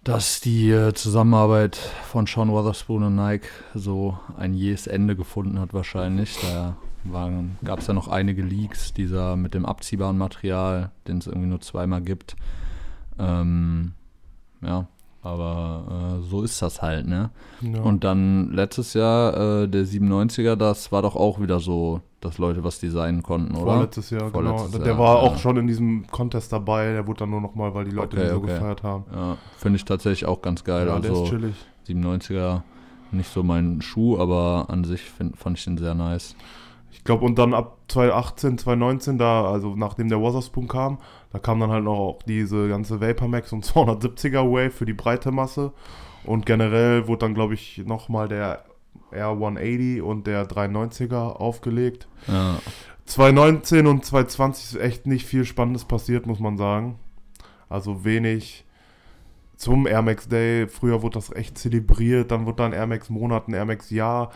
dass 0.03 0.41
die 0.41 0.69
äh, 0.69 0.93
Zusammenarbeit 0.93 1.75
von 1.75 2.25
Sean 2.25 2.51
Wotherspoon 2.51 3.03
und 3.03 3.15
Nike 3.15 3.47
so 3.73 4.17
ein 4.37 4.53
jähes 4.53 4.87
Ende 4.87 5.15
gefunden 5.15 5.59
hat 5.59 5.73
wahrscheinlich. 5.73 6.37
Da 6.41 6.75
gab 7.63 7.79
es 7.79 7.87
ja 7.87 7.93
noch 7.93 8.07
einige 8.07 8.41
Leaks, 8.41 8.93
dieser 8.93 9.35
mit 9.35 9.53
dem 9.53 9.65
abziehbaren 9.65 10.17
Material, 10.17 10.91
den 11.07 11.17
es 11.17 11.27
irgendwie 11.27 11.47
nur 11.47 11.61
zweimal 11.61 12.01
gibt. 12.01 12.35
Ähm, 13.19 13.93
ja, 14.61 14.87
aber 15.23 16.19
äh, 16.19 16.29
so 16.29 16.43
ist 16.43 16.61
das 16.61 16.81
halt, 16.81 17.07
ne? 17.07 17.31
Ja. 17.61 17.81
Und 17.81 18.03
dann 18.03 18.51
letztes 18.51 18.93
Jahr, 18.93 19.63
äh, 19.63 19.67
der 19.69 19.85
97er, 19.85 20.57
das 20.57 20.91
war 20.91 21.01
doch 21.01 21.15
auch 21.15 21.39
wieder 21.39 21.59
so, 21.59 22.01
dass 22.19 22.37
Leute 22.37 22.63
was 22.65 22.79
designen 22.79 23.23
konnten, 23.23 23.55
oder? 23.55 23.73
Vorletztes 23.73 24.09
Jahr, 24.09 24.29
Vorletztes 24.29 24.71
genau. 24.71 24.85
Jahr, 24.85 24.95
der 24.95 24.97
war 24.97 25.23
ja. 25.23 25.29
auch 25.29 25.37
schon 25.37 25.55
in 25.57 25.67
diesem 25.67 26.05
Contest 26.07 26.51
dabei. 26.51 26.91
Der 26.91 27.07
wurde 27.07 27.19
dann 27.19 27.29
nur 27.29 27.39
nochmal, 27.39 27.73
weil 27.73 27.85
die 27.85 27.91
Leute 27.91 28.17
Okay, 28.17 28.25
ihn 28.25 28.31
so 28.31 28.37
okay. 28.37 28.53
gefeiert 28.53 28.83
haben. 28.83 29.05
Ja, 29.13 29.37
finde 29.57 29.77
ich 29.77 29.85
tatsächlich 29.85 30.25
auch 30.25 30.41
ganz 30.41 30.63
geil. 30.65 30.87
ja, 30.87 30.99
der 30.99 31.11
also 31.11 31.23
ist 31.23 31.29
chillig. 31.29 31.55
97er, 31.87 32.61
nicht 33.11 33.31
so 33.31 33.43
mein 33.43 33.81
Schuh, 33.81 34.17
aber 34.17 34.65
an 34.69 34.83
sich 34.83 35.01
find, 35.01 35.37
fand 35.37 35.57
ich 35.57 35.63
den 35.63 35.77
sehr 35.77 35.95
nice. 35.95 36.35
Ich 36.93 37.03
glaube, 37.03 37.25
und 37.25 37.37
dann 37.37 37.53
ab 37.53 37.77
2018, 37.87 38.57
2019, 38.59 39.17
da, 39.17 39.45
also 39.45 39.75
nachdem 39.75 40.09
der 40.09 40.21
Wotherspoon 40.21 40.67
kam, 40.67 40.99
da 41.31 41.39
kam 41.39 41.59
dann 41.59 41.71
halt 41.71 41.83
noch 41.83 41.97
auch 41.97 42.23
diese 42.23 42.69
ganze 42.69 43.01
Vapor 43.01 43.27
Max 43.27 43.51
und 43.51 43.65
270er 43.65 44.49
Wave 44.49 44.71
für 44.71 44.85
die 44.85 44.93
breite 44.93 45.31
Masse. 45.31 45.73
Und 46.23 46.45
generell 46.45 47.07
wurde 47.07 47.25
dann, 47.25 47.33
glaube 47.33 47.55
ich, 47.55 47.83
nochmal 47.85 48.27
der 48.27 48.63
R180 49.11 50.01
und 50.01 50.27
der 50.27 50.47
390er 50.47 51.35
aufgelegt. 51.35 52.07
Ja, 52.27 52.59
2019 53.05 53.87
und 53.87 54.05
2020 54.05 54.75
ist 54.75 54.81
echt 54.81 55.07
nicht 55.07 55.25
viel 55.25 55.45
Spannendes 55.45 55.85
passiert, 55.85 56.25
muss 56.25 56.39
man 56.39 56.57
sagen. 56.57 56.99
Also 57.69 58.05
wenig 58.05 58.65
zum 59.57 59.87
Air 59.87 60.01
Max 60.01 60.27
Day. 60.27 60.67
Früher 60.67 61.01
wurde 61.01 61.15
das 61.15 61.31
echt 61.31 61.57
zelebriert, 61.57 62.31
dann 62.31 62.45
wurde 62.45 62.57
dann 62.57 62.73
Air 62.73 62.87
Max 62.87 63.09
Monat, 63.09 63.47
ein 63.47 63.53
Air 63.53 63.65
Max 63.65 63.89
Jahr. 63.89 64.31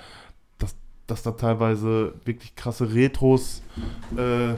Dass, 1.07 1.23
da 1.23 1.31
teilweise 1.31 2.13
wirklich 2.25 2.55
krasse 2.55 2.93
Retros 2.93 3.61
äh, 4.17 4.53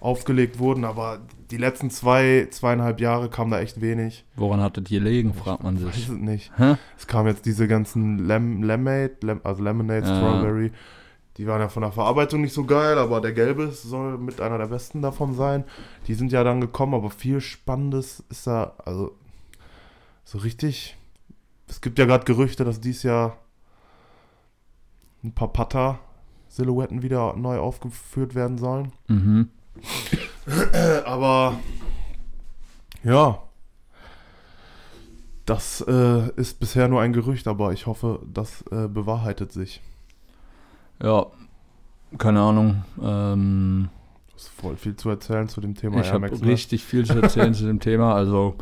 aufgelegt 0.00 0.58
wurden, 0.58 0.84
aber 0.84 1.20
die 1.50 1.56
letzten 1.56 1.90
zwei, 1.90 2.48
zweieinhalb 2.50 3.00
Jahre 3.00 3.30
kam 3.30 3.50
da 3.50 3.60
echt 3.60 3.80
wenig. 3.80 4.24
Woran 4.34 4.60
hat 4.60 4.76
das 4.76 4.84
gelegen, 4.84 5.32
fragt 5.32 5.62
man 5.62 5.76
Ich 5.76 5.84
weiß 5.86 5.94
sich. 5.94 6.08
es 6.08 6.14
nicht. 6.16 6.52
Hä? 6.58 6.74
Es 6.98 7.06
kamen 7.06 7.28
jetzt 7.28 7.46
diese 7.46 7.68
ganzen 7.68 8.26
Lem 8.26 8.62
Lemonade, 8.64 9.14
Lem 9.22 9.40
also 9.44 9.62
Lemonade, 9.62 10.06
Ja. 10.06 10.16
Strawberry. 10.16 10.72
Die 11.36 11.46
waren 11.46 11.60
ja 11.60 11.68
von 11.68 11.82
der 11.82 11.92
Verarbeitung 11.92 12.40
nicht 12.40 12.54
so 12.54 12.64
geil, 12.64 12.98
aber 12.98 13.20
der 13.20 13.32
gelbe 13.32 13.70
soll 13.70 14.16
mit 14.18 14.40
einer 14.40 14.58
der 14.58 14.66
besten 14.66 15.02
davon 15.02 15.34
sein. 15.34 15.64
Die 16.08 16.14
sind 16.14 16.32
ja 16.32 16.42
dann 16.42 16.60
gekommen, 16.60 16.94
aber 16.94 17.10
viel 17.10 17.40
Spannendes 17.40 18.24
ist 18.30 18.46
da, 18.46 18.72
also 18.84 19.14
so 20.24 20.38
richtig. 20.38 20.96
Es 21.68 21.80
gibt 21.80 21.98
ja 21.98 22.06
gerade 22.06 22.24
Gerüchte, 22.24 22.64
dass 22.64 22.80
dies 22.80 23.02
Jahr 23.02 23.36
ein 25.24 25.32
paar 25.32 25.52
Pata-Silhouetten 25.52 27.02
wieder 27.02 27.34
neu 27.36 27.58
aufgeführt 27.58 28.34
werden 28.34 28.58
sollen. 28.58 28.92
Mhm. 29.08 29.50
Aber 31.04 31.58
ja, 33.02 33.38
das 35.46 35.80
äh, 35.86 36.30
ist 36.36 36.58
bisher 36.58 36.88
nur 36.88 37.00
ein 37.00 37.12
Gerücht, 37.12 37.46
aber 37.46 37.72
ich 37.72 37.86
hoffe, 37.86 38.20
das 38.32 38.62
äh, 38.72 38.88
bewahrheitet 38.88 39.52
sich. 39.52 39.80
Ja, 41.00 41.26
keine 42.18 42.40
Ahnung. 42.40 42.82
Ähm, 43.00 43.88
Du 44.28 44.34
hast 44.34 44.48
voll 44.48 44.76
viel 44.76 44.96
zu 44.96 45.08
erzählen 45.08 45.48
zu 45.48 45.60
dem 45.60 45.74
Thema 45.76 46.00
ich 46.00 46.08
Air 46.08 46.18
Max. 46.18 46.40
ne? 46.40 46.48
richtig 46.48 46.84
viel 46.84 47.06
zu 47.06 47.14
erzählen 47.14 47.54
zu 47.54 47.64
dem 47.64 47.80
Thema. 47.80 48.14
Also, 48.14 48.56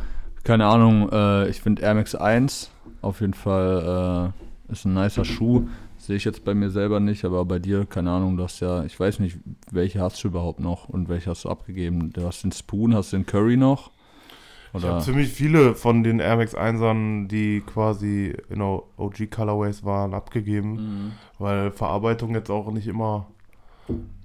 keine 0.44 0.66
Ahnung. 0.66 1.08
Äh, 1.10 1.48
ich 1.48 1.60
finde 1.62 1.82
Air 1.82 1.94
Max 1.94 2.14
1 2.14 2.70
auf 3.00 3.20
jeden 3.20 3.34
Fall 3.34 4.32
äh, 4.68 4.72
ist 4.72 4.84
ein 4.84 4.94
nicer 4.94 5.24
Schuh. 5.24 5.66
Sehe 6.04 6.16
ich 6.16 6.24
jetzt 6.24 6.44
bei 6.44 6.54
mir 6.54 6.68
selber 6.70 7.00
nicht, 7.00 7.24
aber 7.24 7.44
bei 7.46 7.58
dir, 7.58 7.86
keine 7.86 8.10
Ahnung, 8.10 8.36
du 8.36 8.42
hast 8.44 8.60
ja, 8.60 8.84
ich 8.84 8.98
weiß 9.00 9.20
nicht, 9.20 9.38
welche 9.70 10.00
hast 10.00 10.22
du 10.22 10.28
überhaupt 10.28 10.60
noch 10.60 10.88
und 10.90 11.08
welche 11.08 11.30
hast 11.30 11.44
du 11.44 11.48
abgegeben? 11.48 12.12
Du 12.12 12.26
hast 12.26 12.44
den 12.44 12.52
Spoon, 12.52 12.94
hast 12.94 13.14
den 13.14 13.24
Curry 13.24 13.56
noch? 13.56 13.90
Ich 14.74 14.82
habe 14.82 14.96
Oder? 14.96 15.00
ziemlich 15.00 15.28
viele 15.32 15.74
von 15.74 16.02
den 16.02 16.18
Air 16.20 16.36
Max 16.36 16.54
1ern, 16.54 17.26
die 17.28 17.62
quasi 17.62 18.34
in 18.50 18.60
O- 18.60 18.84
OG 18.98 19.28
Colorways 19.30 19.84
waren, 19.84 20.12
abgegeben, 20.12 20.72
Mhm. 20.74 21.12
weil 21.38 21.70
Verarbeitung 21.70 22.34
jetzt 22.34 22.50
auch 22.50 22.70
nicht 22.70 22.86
immer 22.88 23.26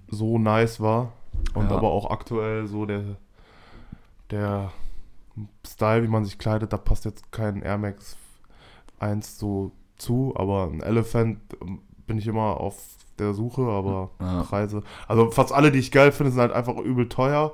so 0.09 0.37
nice 0.37 0.81
war. 0.81 1.13
Und 1.53 1.69
Ja. 1.69 1.77
aber 1.77 1.91
auch 1.91 2.09
aktuell 2.11 2.67
so 2.67 2.85
der, 2.85 3.03
der 4.31 4.71
Style, 5.65 6.03
wie 6.03 6.07
man 6.09 6.25
sich 6.25 6.37
kleidet, 6.37 6.73
da 6.73 6.77
passt 6.77 7.05
jetzt 7.05 7.31
kein 7.31 7.61
Air 7.61 7.77
Max 7.77 8.17
1 8.99 9.37
so 9.39 9.71
zu, 9.99 10.33
aber 10.35 10.63
ein 10.71 10.81
Elephant 10.81 11.39
ähm, 11.61 11.79
bin 12.07 12.17
ich 12.17 12.27
immer 12.27 12.57
auf 12.59 12.75
der 13.19 13.33
Suche, 13.33 13.61
aber 13.63 14.09
Ja. 14.19 14.43
Preise. 14.43 14.81
Also 15.07 15.29
fast 15.31 15.51
alle, 15.51 15.71
die 15.71 15.79
ich 15.79 15.91
geil 15.91 16.11
finde, 16.11 16.31
sind 16.31 16.41
halt 16.41 16.53
einfach 16.53 16.77
übel 16.77 17.07
teuer. 17.09 17.53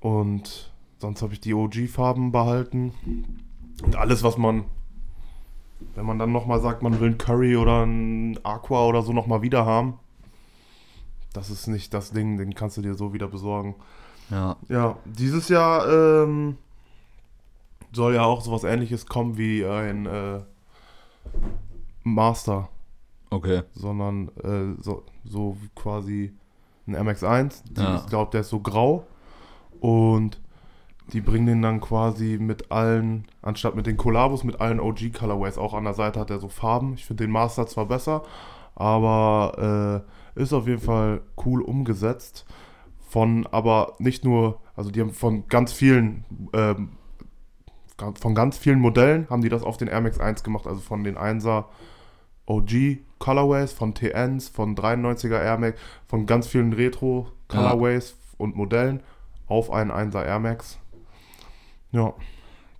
Und 0.00 0.70
sonst 0.98 1.22
habe 1.22 1.32
ich 1.32 1.40
die 1.40 1.54
OG-Farben 1.54 2.30
behalten. 2.30 2.92
Und 3.82 3.96
alles, 3.96 4.22
was 4.22 4.36
man, 4.36 4.64
wenn 5.94 6.06
man 6.06 6.18
dann 6.18 6.30
nochmal 6.30 6.60
sagt, 6.60 6.82
man 6.82 7.00
will 7.00 7.08
einen 7.08 7.18
Curry 7.18 7.56
oder 7.56 7.82
einen 7.82 8.38
Aqua 8.44 8.86
oder 8.86 9.02
so 9.02 9.12
nochmal 9.12 9.42
wieder 9.42 9.64
haben, 9.64 9.94
das 11.32 11.50
ist 11.50 11.66
nicht 11.66 11.92
das 11.94 12.12
Ding, 12.12 12.36
den 12.38 12.54
kannst 12.54 12.76
du 12.76 12.82
dir 12.82 12.94
so 12.94 13.12
wieder 13.12 13.26
besorgen. 13.28 13.74
Ja. 14.30 14.56
Ja, 14.68 14.96
dieses 15.04 15.48
Jahr 15.48 15.88
ähm, 15.88 16.56
soll 17.92 18.14
ja 18.14 18.24
auch 18.24 18.40
sowas 18.40 18.64
ähnliches 18.64 19.06
kommen 19.06 19.36
wie 19.36 19.64
ein 19.64 20.06
äh, 20.06 20.40
Master, 22.02 22.68
Okay. 23.30 23.62
sondern 23.72 24.28
äh, 24.42 24.80
so, 24.82 25.04
so 25.24 25.56
quasi 25.74 26.32
ein 26.86 26.96
MX1. 26.96 27.62
Die, 27.70 27.80
Ja. 27.80 27.96
Ich 27.96 28.06
glaube, 28.06 28.30
der 28.30 28.42
ist 28.42 28.50
so 28.50 28.60
grau 28.60 29.06
und 29.80 30.40
die 31.12 31.20
bringen 31.20 31.46
den 31.46 31.62
dann 31.62 31.80
quasi 31.80 32.38
mit 32.40 32.70
allen, 32.70 33.26
anstatt 33.42 33.74
mit 33.74 33.86
den 33.86 33.96
Kollabos, 33.96 34.44
mit 34.44 34.60
allen 34.60 34.80
OG 34.80 35.12
Colorways. 35.12 35.58
Auch 35.58 35.74
an 35.74 35.84
der 35.84 35.94
Seite 35.94 36.18
hat 36.20 36.30
er 36.30 36.38
so 36.38 36.48
Farben. 36.48 36.94
Ich 36.94 37.04
finde 37.04 37.24
den 37.24 37.30
Master 37.30 37.66
zwar 37.66 37.86
besser, 37.86 38.22
aber 38.74 40.04
äh, 40.36 40.40
ist 40.40 40.52
auf 40.52 40.66
jeden 40.66 40.80
Fall 40.80 41.22
cool 41.44 41.62
umgesetzt. 41.62 42.46
Von 43.06 43.46
aber 43.48 43.94
nicht 43.98 44.24
nur, 44.24 44.60
also 44.76 44.90
die 44.90 45.00
haben 45.00 45.12
von 45.12 45.46
ganz 45.48 45.72
vielen, 45.72 46.24
ähm, 46.52 46.90
von 47.98 48.34
ganz 48.34 48.58
vielen 48.58 48.80
Modellen 48.80 49.28
haben 49.30 49.42
die 49.42 49.48
das 49.48 49.62
auf 49.62 49.76
den 49.76 49.88
Air 49.88 50.00
Max 50.00 50.18
1 50.18 50.42
gemacht, 50.42 50.66
also 50.66 50.80
von 50.80 51.04
den 51.04 51.16
1er 51.16 51.64
OG 52.46 52.98
Colorways, 53.18 53.72
von 53.72 53.94
TNs, 53.94 54.48
von 54.48 54.74
93er 54.76 55.40
Air 55.40 55.58
Max, 55.58 55.80
von 56.06 56.26
ganz 56.26 56.46
vielen 56.46 56.72
Retro 56.72 57.28
Colorways 57.48 58.16
und 58.36 58.56
Modellen 58.56 59.02
auf 59.46 59.70
einen 59.70 59.90
1er 59.90 60.24
Air 60.24 60.40
Max. 60.40 60.78
Ja, 61.92 62.12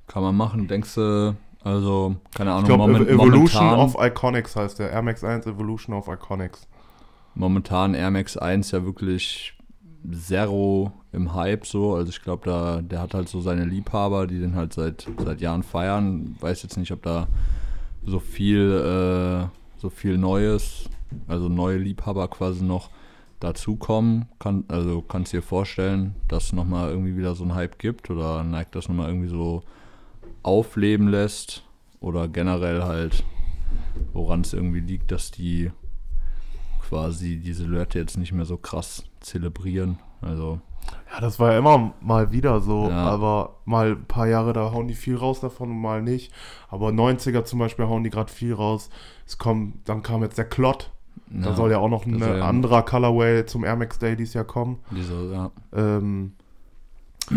Kann 0.06 0.22
man 0.22 0.36
machen. 0.36 0.66
Denkst 0.68 0.94
du, 0.96 1.36
also, 1.62 2.16
keine 2.34 2.50
Ahnung, 2.52 2.64
ich 2.64 2.68
glaube 2.68 2.92
moment- 2.92 3.08
Evolution 3.08 3.64
momentan, 3.64 3.86
of 3.86 3.96
Iconics 4.04 4.56
heißt 4.56 4.78
der 4.80 4.90
Air 4.90 5.02
Max 5.02 5.22
1 5.24 5.46
Evolution 5.46 5.94
of 5.96 6.08
Iconics. 6.08 6.66
momentan 7.34 7.94
Air 7.94 8.10
Max 8.10 8.36
1 8.36 8.72
ja 8.72 8.84
wirklich 8.84 9.56
Zero 10.12 10.92
im 11.12 11.34
Hype 11.34 11.66
so. 11.66 11.94
Also 11.94 12.10
ich 12.10 12.22
glaube, 12.22 12.44
da 12.44 12.82
der 12.82 13.00
hat 13.00 13.14
halt 13.14 13.28
so 13.28 13.40
seine 13.40 13.64
Liebhaber, 13.64 14.26
die 14.26 14.38
den 14.38 14.54
halt 14.54 14.72
seit, 14.72 15.06
seit 15.18 15.40
Jahren 15.40 15.62
feiern. 15.62 16.36
Weiß 16.40 16.62
jetzt 16.62 16.76
nicht, 16.76 16.92
ob 16.92 17.02
da 17.02 17.28
so 18.04 18.18
viel, 18.18 18.70
äh, 18.70 19.48
so 19.78 19.90
viel 19.90 20.18
Neues, 20.18 20.88
also 21.28 21.48
neue 21.48 21.78
Liebhaber 21.78 22.28
quasi 22.28 22.64
noch 22.64 22.90
dazukommen. 23.40 24.26
Kann, 24.38 24.64
also 24.68 25.02
kannst 25.02 25.32
du 25.32 25.38
dir 25.38 25.42
vorstellen, 25.42 26.14
dass 26.28 26.52
nochmal 26.52 26.90
irgendwie 26.90 27.16
wieder 27.16 27.34
so 27.34 27.44
ein 27.44 27.54
Hype 27.54 27.78
gibt 27.78 28.10
oder 28.10 28.42
Nike 28.44 28.70
das 28.72 28.88
nochmal 28.88 29.08
irgendwie 29.08 29.28
so 29.28 29.62
aufleben 30.42 31.08
lässt 31.08 31.64
oder 32.00 32.28
generell 32.28 32.82
halt, 32.82 33.24
woran 34.12 34.42
es 34.42 34.52
irgendwie 34.52 34.80
liegt, 34.80 35.10
dass 35.10 35.30
die 35.30 35.70
quasi 36.94 37.38
die 37.38 37.52
Silhouette 37.52 37.98
jetzt 37.98 38.16
nicht 38.16 38.32
mehr 38.32 38.44
so 38.44 38.56
krass 38.56 39.02
zelebrieren. 39.20 39.98
Also, 40.20 40.60
Ja, 41.12 41.20
das 41.20 41.40
war 41.40 41.52
ja 41.52 41.58
immer 41.58 41.94
mal 42.00 42.30
wieder 42.30 42.60
so, 42.60 42.88
Ja. 42.90 43.04
aber 43.06 43.56
mal 43.64 43.92
ein 43.92 44.04
paar 44.04 44.26
Jahre, 44.28 44.52
da 44.52 44.70
hauen 44.70 44.86
die 44.86 44.94
viel 44.94 45.16
raus 45.16 45.40
davon 45.40 45.70
und 45.70 45.80
mal 45.80 46.02
nicht. 46.02 46.30
Aber 46.68 46.90
90er 46.92 47.44
zum 47.44 47.58
Beispiel 47.58 47.86
hauen 47.86 48.04
die 48.04 48.10
gerade 48.10 48.30
viel 48.30 48.52
raus. 48.52 48.90
Es 49.26 49.38
kommt, 49.38 49.88
dann 49.88 50.02
kam 50.02 50.22
jetzt 50.22 50.36
der 50.38 50.44
Klott. 50.44 50.90
Da 51.30 51.50
ja, 51.50 51.56
soll 51.56 51.70
ja 51.72 51.78
auch 51.78 51.88
noch 51.88 52.04
ein 52.06 52.18
ja- 52.18 52.42
anderer 52.46 52.82
Colorway 52.82 53.46
zum 53.46 53.64
Air 53.64 53.76
Max 53.76 53.98
Day 53.98 54.14
dieses 54.14 54.34
Jahr 54.34 54.44
kommen. 54.44 54.78
diese, 54.90 55.32
ja, 55.32 55.50
Ähm, 55.74 56.32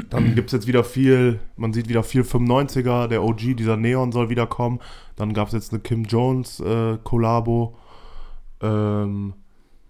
dann 0.10 0.36
gibt 0.36 0.48
es 0.50 0.52
jetzt 0.54 0.68
wieder 0.68 0.84
viel, 0.84 1.40
man 1.56 1.72
sieht 1.72 1.88
wieder 1.88 2.04
viel 2.04 2.24
95er, 2.24 3.08
der 3.08 3.24
OG, 3.24 3.56
dieser 3.56 3.78
Neon 3.78 4.12
soll 4.12 4.28
wieder 4.30 4.46
kommen. 4.46 4.80
Dann 5.16 5.34
gab 5.34 5.48
es 5.48 5.54
jetzt 5.54 5.72
eine 5.72 5.80
Kim 5.82 6.04
Jones 6.04 6.60
äh, 6.60 6.98
Kollabo. 7.04 7.78
Ähm, 8.62 9.34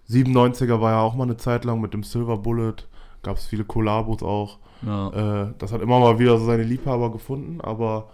97er 0.08 0.80
war 0.80 0.92
ja 0.92 1.00
auch 1.00 1.14
mal 1.14 1.24
eine 1.24 1.36
Zeit 1.36 1.64
lang 1.64 1.80
mit 1.80 1.94
dem 1.94 2.02
Silver 2.02 2.38
Bullet. 2.38 2.76
Gab 3.22 3.36
es 3.36 3.46
viele 3.46 3.64
Kollabos 3.64 4.22
auch. 4.22 4.58
ja, 4.82 5.08
Äh, 5.48 5.54
das 5.58 5.72
hat 5.72 5.82
immer 5.82 6.00
mal 6.00 6.18
wieder 6.18 6.38
so 6.38 6.46
seine 6.46 6.62
Liebhaber 6.62 7.10
gefunden, 7.12 7.60
aber 7.60 8.08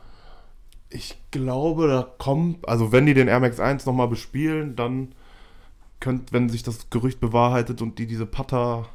ich 0.89 1.21
glaube, 1.31 1.89
da 1.89 2.07
kommt, 2.19 2.69
also 2.69 2.93
wenn 2.93 3.07
die 3.07 3.15
den 3.15 3.29
Air 3.29 3.41
Max 3.41 3.59
1 3.61 3.85
nochmal 3.85 4.09
bespielen, 4.09 4.77
dann 4.77 5.15
könnt, 6.01 6.33
wenn 6.33 6.49
sich 6.49 6.63
das 6.63 6.91
Gerücht 6.91 7.21
bewahrheitet 7.21 7.83
und 7.83 7.99
die 7.99 8.07
diese 8.07 8.27
Putter 8.27 8.87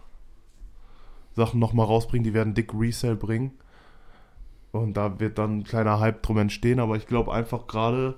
Sachen 1.36 1.60
nochmal 1.60 1.86
rausbringen, 1.86 2.24
die 2.24 2.34
werden 2.34 2.54
dick 2.54 2.74
Resale 2.74 3.16
bringen. 3.16 3.52
Und 4.72 4.96
da 4.98 5.20
wird 5.20 5.38
dann 5.38 5.60
ein 5.60 5.64
kleiner 5.64 6.00
Hype 6.00 6.22
drum 6.22 6.38
entstehen, 6.38 6.80
aber 6.80 6.96
ich 6.96 7.08
glaube 7.08 7.34
einfach 7.34 7.68
gerade 7.68 8.16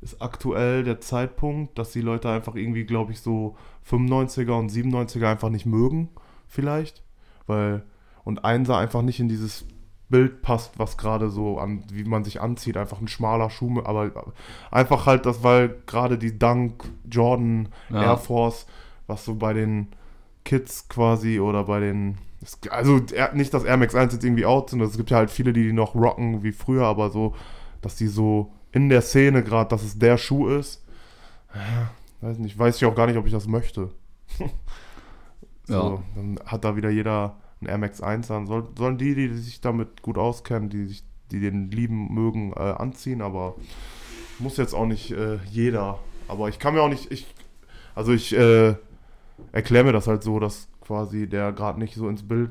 ist 0.00 0.22
aktuell 0.22 0.82
der 0.82 1.00
Zeitpunkt, 1.00 1.78
dass 1.78 1.92
die 1.92 2.00
Leute 2.00 2.30
einfach 2.30 2.54
irgendwie, 2.54 2.84
glaube 2.84 3.12
ich, 3.12 3.20
so 3.20 3.56
95er 3.88 4.58
und 4.58 4.70
97er 4.70 5.26
einfach 5.30 5.50
nicht 5.50 5.66
mögen, 5.66 6.08
vielleicht. 6.48 7.02
Weil, 7.46 7.82
und 8.24 8.44
Einser 8.44 8.78
einfach 8.78 9.02
nicht 9.02 9.20
in 9.20 9.28
dieses 9.28 9.66
Bild 10.08 10.42
passt, 10.42 10.78
was 10.78 10.96
gerade 10.96 11.30
so 11.30 11.58
an, 11.58 11.84
wie 11.92 12.04
man 12.04 12.24
sich 12.24 12.40
anzieht, 12.40 12.76
einfach 12.76 13.00
ein 13.00 13.08
schmaler 13.08 13.50
Schuh, 13.50 13.80
aber 13.84 14.10
einfach 14.70 15.06
halt 15.06 15.26
das, 15.26 15.42
weil 15.42 15.76
gerade 15.86 16.18
die 16.18 16.38
Dunk, 16.38 16.84
Jordan, 17.08 17.68
Ja. 17.90 18.02
Air 18.02 18.16
Force, 18.16 18.66
was 19.06 19.24
so 19.24 19.36
bei 19.36 19.52
den 19.52 19.88
Kids 20.44 20.88
quasi 20.88 21.38
oder 21.38 21.64
bei 21.64 21.80
den, 21.80 22.18
also 22.70 23.00
nicht, 23.34 23.52
dass 23.54 23.64
Air 23.64 23.76
Max 23.76 23.94
1 23.94 24.14
jetzt 24.14 24.24
irgendwie 24.24 24.46
out 24.46 24.70
sind, 24.70 24.80
es 24.80 24.96
gibt 24.96 25.10
ja 25.10 25.18
halt 25.18 25.30
viele, 25.30 25.52
die 25.52 25.64
die 25.64 25.72
noch 25.72 25.94
rocken 25.94 26.42
wie 26.42 26.52
früher, 26.52 26.86
aber 26.86 27.10
so, 27.10 27.34
dass 27.82 27.96
die 27.96 28.08
so 28.08 28.52
in 28.72 28.88
der 28.88 29.02
Szene 29.02 29.42
gerade, 29.42 29.70
dass 29.70 29.82
es 29.82 29.98
der 29.98 30.18
Schuh 30.18 30.48
ist, 30.48 30.84
ja, 31.54 31.90
weiß 32.20 32.38
nicht, 32.38 32.58
weiß 32.58 32.76
ich 32.76 32.84
auch 32.84 32.94
gar 32.94 33.06
nicht, 33.06 33.16
ob 33.16 33.26
ich 33.26 33.32
das 33.32 33.46
möchte. 33.46 33.90
So, 35.70 36.02
dann 36.16 36.40
hat 36.46 36.64
da 36.64 36.74
wieder 36.74 36.90
jeder 36.90 37.36
ein 37.62 37.66
Air 37.66 37.78
Max 37.78 38.00
1 38.00 38.28
an. 38.32 38.46
Soll, 38.46 38.66
sollen 38.76 38.98
die, 38.98 39.14
die 39.14 39.28
sich 39.36 39.60
damit 39.60 40.02
gut 40.02 40.18
auskennen, 40.18 40.68
die 40.68 40.86
sich, 40.86 41.04
die 41.30 41.38
den 41.38 41.70
lieben 41.70 42.12
mögen, 42.12 42.52
äh, 42.54 42.58
anziehen, 42.58 43.22
aber 43.22 43.54
muss 44.40 44.56
jetzt 44.56 44.74
auch 44.74 44.86
nicht 44.86 45.12
äh, 45.12 45.36
jeder. 45.48 46.00
Aber 46.26 46.48
ich 46.48 46.58
kann 46.58 46.74
mir 46.74 46.82
auch 46.82 46.88
nicht, 46.88 47.12
ich, 47.12 47.32
also 47.94 48.12
ich 48.12 48.36
äh, 48.36 48.74
erkläre 49.52 49.84
mir 49.84 49.92
das 49.92 50.08
halt 50.08 50.24
so, 50.24 50.40
dass 50.40 50.68
quasi 50.80 51.28
der 51.28 51.52
gerade 51.52 51.78
nicht 51.78 51.94
so 51.94 52.08
ins 52.08 52.26
Bild 52.26 52.50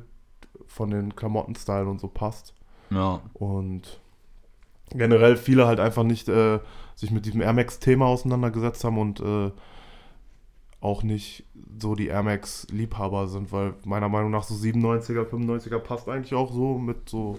von 0.67 0.89
den 0.89 1.13
Klamotten-Style 1.15 1.87
und 1.87 1.99
so 1.99 2.07
passt. 2.07 2.53
Ja. 2.89 3.21
Und 3.33 3.99
generell 4.91 5.37
viele 5.37 5.67
halt 5.67 5.79
einfach 5.79 6.03
nicht 6.03 6.27
äh, 6.29 6.59
sich 6.95 7.11
mit 7.11 7.25
diesem 7.25 7.41
Air 7.41 7.53
Max-Thema 7.53 8.05
auseinandergesetzt 8.05 8.83
haben 8.83 8.97
und 8.97 9.19
äh, 9.19 9.51
auch 10.81 11.03
nicht 11.03 11.45
so 11.79 11.95
die 11.95 12.07
Air 12.07 12.23
Max-Liebhaber 12.23 13.27
sind, 13.27 13.51
weil 13.51 13.73
meiner 13.85 14.09
Meinung 14.09 14.31
nach 14.31 14.43
so 14.43 14.55
97er, 14.55 15.25
95er 15.25 15.79
passt 15.79 16.07
eigentlich 16.07 16.33
auch 16.33 16.51
so 16.51 16.77
mit 16.77 17.09
so. 17.09 17.37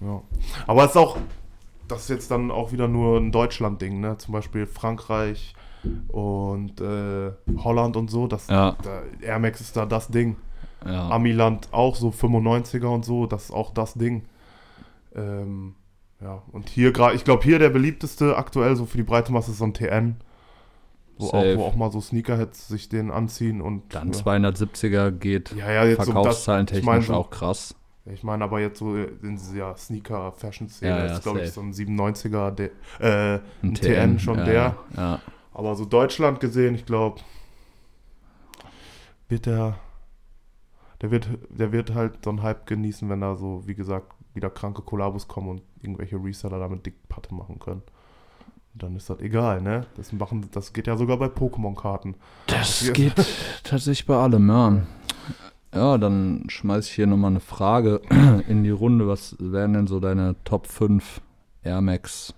Ja. 0.00 0.22
Aber 0.66 0.84
es 0.84 0.90
ist 0.90 0.96
auch, 0.96 1.16
das 1.88 2.02
ist 2.02 2.10
jetzt 2.10 2.30
dann 2.30 2.50
auch 2.50 2.72
wieder 2.72 2.88
nur 2.88 3.18
ein 3.18 3.32
Deutschland-Ding, 3.32 4.00
ne? 4.00 4.18
Zum 4.18 4.32
Beispiel 4.32 4.66
Frankreich 4.66 5.54
und 6.08 6.80
äh, 6.80 7.32
Holland 7.58 7.96
und 7.96 8.10
so. 8.10 8.26
Das, 8.26 8.48
Ja. 8.48 8.76
da, 8.82 9.02
Air 9.22 9.38
Max 9.38 9.60
ist 9.60 9.76
da 9.76 9.86
das 9.86 10.08
Ding. 10.08 10.36
Ja. 10.84 11.10
Amiland 11.10 11.68
auch 11.72 11.96
so 11.96 12.10
95er 12.10 12.86
und 12.86 13.04
so, 13.04 13.26
das 13.26 13.44
ist 13.44 13.50
auch 13.50 13.72
das 13.72 13.94
Ding. 13.94 14.24
Ähm, 15.16 15.74
ja, 16.20 16.42
und 16.52 16.68
hier 16.68 16.92
gerade, 16.92 17.16
ich 17.16 17.24
glaube 17.24 17.42
hier 17.42 17.58
der 17.58 17.70
beliebteste 17.70 18.36
aktuell 18.36 18.76
so 18.76 18.86
für 18.86 18.96
die 18.96 19.02
breite 19.02 19.32
Masse 19.32 19.50
ist 19.50 19.58
so 19.58 19.64
ein 19.64 19.74
TN. 19.74 20.16
Wo 21.18 21.28
auch, 21.28 21.56
wo 21.56 21.64
auch 21.64 21.76
mal 21.76 21.90
so 21.90 22.00
Sneakerheads 22.00 22.68
sich 22.68 22.90
den 22.90 23.10
anziehen 23.10 23.62
und 23.62 23.94
Dann 23.94 24.12
ja. 24.12 24.18
270er 24.18 25.10
geht 25.10 25.52
Ja, 25.56 25.72
ja, 25.72 25.84
jetzt 25.84 26.04
so 26.04 26.12
das, 26.12 26.12
Verkaufszahlen 26.12 26.66
ich 26.66 26.72
technisch 26.72 26.84
meine 26.84 27.02
so, 27.02 27.14
auch 27.14 27.30
krass. 27.30 27.74
ich 28.04 28.22
meine 28.22 28.44
aber 28.44 28.60
jetzt 28.60 28.78
so 28.78 28.94
in 28.96 29.36
dieser 29.36 29.74
Sneaker-Fashion-Szene 29.76 30.90
Ja, 30.90 31.06
ja, 31.06 31.12
ist, 31.14 31.22
glaube 31.22 31.40
ich, 31.40 31.52
so 31.52 31.62
ein 31.62 31.72
97er, 31.72 32.50
der, 32.50 32.70
äh, 33.00 33.34
Ein 33.36 33.42
ein 33.62 33.74
TN 33.74 34.18
schon 34.18 34.44
der. 34.44 34.76
Aber 35.54 35.74
so 35.74 35.86
Deutschland 35.86 36.38
gesehen, 36.38 36.74
ich 36.74 36.84
glaube, 36.84 37.22
wird 39.28 39.46
der, 39.46 39.78
der 41.00 41.10
wird, 41.10 41.28
der 41.48 41.72
wird 41.72 41.94
halt 41.94 42.24
so 42.24 42.30
einen 42.30 42.42
Hype 42.42 42.66
genießen, 42.66 43.08
wenn 43.08 43.22
da 43.22 43.36
so, 43.36 43.66
wie 43.66 43.74
gesagt, 43.74 44.12
wieder 44.36 44.50
kranke 44.50 44.82
Kollabos 44.82 45.26
kommen 45.28 45.48
und 45.48 45.62
irgendwelche 45.82 46.16
Reseller 46.22 46.58
damit 46.58 46.86
dick 46.86 47.08
Patte 47.08 47.34
machen 47.34 47.58
können. 47.58 47.82
Und 48.74 48.82
dann 48.82 48.94
ist 48.96 49.08
das 49.10 49.18
egal, 49.20 49.62
ne? 49.62 49.86
Das 49.96 50.12
machen, 50.12 50.48
das 50.52 50.72
geht 50.72 50.86
ja 50.86 50.96
sogar 50.96 51.16
bei 51.16 51.26
Pokémon-Karten. 51.26 52.14
Das 52.46 52.86
Ja. 52.86 52.92
geht 52.92 53.14
tatsächlich 53.64 54.06
bei 54.06 54.16
allem, 54.16 54.48
ja. 54.48 54.82
Ja, 55.74 55.98
dann 55.98 56.44
schmeiß 56.48 56.86
ich 56.86 56.92
hier 56.94 57.06
nochmal 57.06 57.32
eine 57.32 57.40
Frage 57.40 58.00
in 58.48 58.62
die 58.64 58.70
Runde. 58.70 59.08
Was 59.08 59.36
wären 59.38 59.72
denn 59.72 59.86
so 59.86 59.98
deine 60.00 60.36
Top 60.44 60.66
5 60.66 61.20
Air 61.62 61.80
Max? 61.80 62.34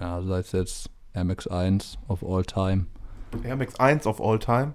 Ja, 0.00 0.22
sei 0.22 0.38
es 0.38 0.52
jetzt 0.52 0.90
Air 1.12 1.24
Max 1.24 1.46
1 1.46 1.98
of 2.08 2.24
all 2.24 2.42
time. 2.44 2.86
Air 3.42 3.56
Max 3.56 3.78
1 3.78 4.06
of 4.06 4.20
all 4.20 4.38
time. 4.38 4.74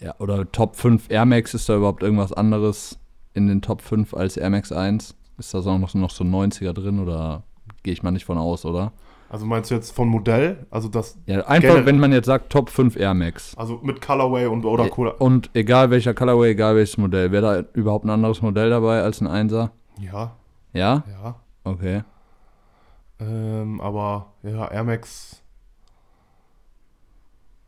Ja, 0.00 0.14
oder 0.18 0.50
Top 0.50 0.76
5 0.76 1.08
Air 1.10 1.24
Max, 1.24 1.54
ist 1.54 1.68
da 1.68 1.76
überhaupt 1.76 2.02
irgendwas 2.02 2.32
anderes 2.32 2.98
in 3.34 3.46
den 3.46 3.62
Top 3.62 3.82
5 3.82 4.14
als 4.14 4.36
Air 4.36 4.50
Max 4.50 4.72
1? 4.72 5.14
Ist 5.38 5.54
da 5.54 5.60
so 5.62 5.78
noch, 5.78 5.94
noch 5.94 6.10
so 6.10 6.24
90er 6.24 6.72
drin 6.72 6.98
oder 7.00 7.44
gehe 7.82 7.92
ich 7.92 8.02
mal 8.02 8.10
nicht 8.10 8.24
von 8.24 8.38
aus, 8.38 8.64
oder? 8.64 8.92
Also 9.30 9.44
meinst 9.44 9.70
du 9.70 9.74
jetzt 9.74 9.90
von 9.94 10.08
Modell? 10.08 10.66
Also 10.70 10.88
das, 10.88 11.18
Ja, 11.26 11.46
einfach, 11.46 11.84
wenn 11.84 11.98
man 12.00 12.12
jetzt 12.12 12.26
sagt 12.26 12.50
Top 12.50 12.70
5 12.70 12.96
Air 12.96 13.12
Max. 13.14 13.54
also 13.56 13.78
mit 13.82 14.00
Colorway 14.00 14.46
und 14.46 14.64
oder 14.64 14.88
Cola. 14.88 15.10
Und 15.12 15.50
egal 15.54 15.90
welcher 15.90 16.14
Colorway, 16.14 16.52
egal 16.52 16.76
welches 16.76 16.96
Modell, 16.96 17.30
wäre 17.30 17.42
da 17.64 17.78
überhaupt 17.78 18.04
ein 18.06 18.10
anderes 18.10 18.40
Modell 18.42 18.70
dabei 18.70 19.02
als 19.02 19.20
ein 19.20 19.28
1er? 19.28 19.70
Ja, 20.00 20.34
Ja? 20.72 21.04
ja. 21.06 21.34
Okay. 21.64 22.02
Ähm, 23.20 23.80
aber 23.82 24.32
ja, 24.42 24.70
Air 24.70 24.84
Max 24.84 25.42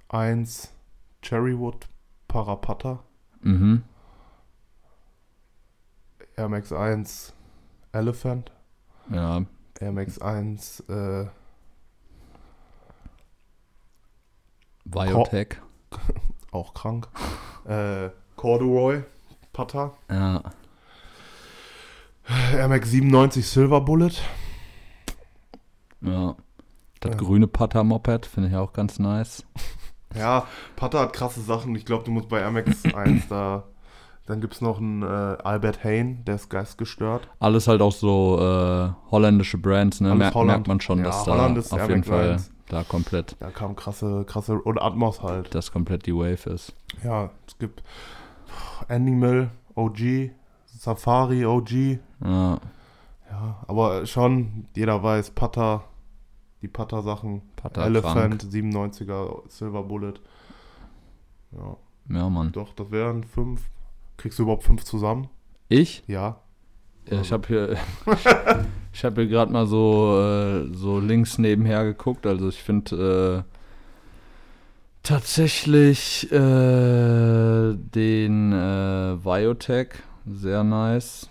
1 0.09 0.73
Cherrywood 1.23 1.89
Parapata. 2.29 3.01
Mhm. 3.43 3.83
Air 6.41 6.49
Max 6.49 6.73
1 6.73 7.35
Elephant. 7.93 8.51
Ja. 9.13 9.43
Air 9.79 9.93
Max 9.93 10.19
1 10.19 10.81
äh, 10.89 11.27
Biotech. 14.87 15.57
auch 16.53 16.73
krank. 16.73 17.09
äh, 17.67 18.09
Corduroy 18.37 19.03
Pata. 19.53 19.93
Ja. 20.11 20.43
Air 22.55 22.69
Max 22.69 22.89
97 22.91 23.47
Silver 23.47 23.83
Bullet. 23.83 24.13
Ja. 26.01 26.37
Das 27.01 27.13
Ja. 27.13 27.19
grüne 27.19 27.49
Pata-Moped 27.49 28.25
finde 28.25 28.49
ich 28.49 28.57
auch 28.57 28.73
ganz 28.73 28.99
nice. 28.99 29.45
Ja, 30.17 30.49
Pata 30.75 30.99
hat 31.03 31.13
krasse 31.13 31.41
Sachen. 31.41 31.73
Ich 31.77 31.85
glaube, 31.85 32.03
du 32.03 32.11
musst 32.11 32.29
bei 32.29 32.41
Air 32.41 32.51
Max 32.51 32.85
1 32.85 33.29
da. 33.29 33.63
Dann 34.31 34.41
gibt 34.41 34.55
es 34.55 34.61
noch 34.61 34.79
einen 34.79 35.03
äh, 35.03 35.07
Albert 35.07 35.83
Hain, 35.83 36.25
der 36.25 36.37
ist 36.37 36.49
geistgestört. 36.51 37.29
Alles 37.41 37.67
halt 37.67 37.83
auch 37.83 37.91
so 37.91 38.39
äh, 38.41 38.91
holländische 39.11 39.59
Brands, 39.59 40.01
ne? 40.01 40.15
Merkt, 40.15 40.37
Holland. 40.37 40.49
merkt 40.59 40.69
man 40.69 40.81
schon, 40.81 40.99
Ja, 40.99 41.07
dass 41.07 41.27
Holland 41.27 41.57
da 41.57 41.61
ist 41.61 41.73
auf 41.73 41.89
jeden 41.89 42.05
Fall 42.05 42.33
1. 42.35 42.53
da 42.69 42.85
komplett, 42.85 43.35
Da 43.41 43.51
kam 43.51 43.75
krasse, 43.75 44.25
krasse. 44.27 44.55
Und 44.55 44.81
Atmos 44.81 45.21
halt. 45.21 45.53
das 45.53 45.73
komplett 45.73 46.07
die 46.07 46.15
Wave 46.15 46.49
ist. 46.49 46.75
Ja, 47.03 47.31
es 47.49 47.59
gibt 47.59 47.83
Animal, 48.89 49.51
OG, 49.75 50.31
Safari, 50.67 51.45
OG. 51.45 51.99
Ja. 52.25 52.59
Ja, 53.31 53.57
aber 53.69 54.07
schon, 54.07 54.67
jeder 54.77 55.03
weiß, 55.03 55.31
Pata, 55.33 55.83
die 56.63 56.69
Pata-Sachen. 56.69 57.43
Pata 57.57 57.85
Elephant, 57.85 58.45
97er, 58.45 59.43
Silver 59.49 59.83
Bullet. 59.83 60.15
Ja, 61.53 61.77
Ja, 62.17 62.29
Mann. 62.29 62.53
doch, 62.53 62.75
das 62.75 62.91
wären 62.91 63.25
fünf. 63.25 63.63
Kriegst 64.21 64.39
du 64.39 64.43
überhaupt 64.43 64.65
fünf 64.65 64.85
zusammen? 64.85 65.31
Ich? 65.71 66.03
Ja. 66.07 66.43
Ja, 67.11 67.23
ich 67.23 67.33
habe 67.33 67.49
hier, 67.49 67.77
ich 68.93 69.03
habe 69.03 69.23
hier 69.23 69.31
gerade 69.31 69.51
mal 69.51 69.67
so, 69.67 70.21
äh, 70.21 70.77
so 70.77 71.01
links 71.01 71.39
nebenher 71.39 71.85
geguckt. 71.85 72.27
Also 72.27 72.51
ich 72.51 72.63
finde 72.63 73.47
äh, 73.47 73.51
tatsächlich 75.03 76.31
äh, 76.31 77.75
den 77.75 78.53
äh, 78.53 79.17
Biotech 79.25 79.89
sehr 80.27 80.65
nice. 80.65 81.31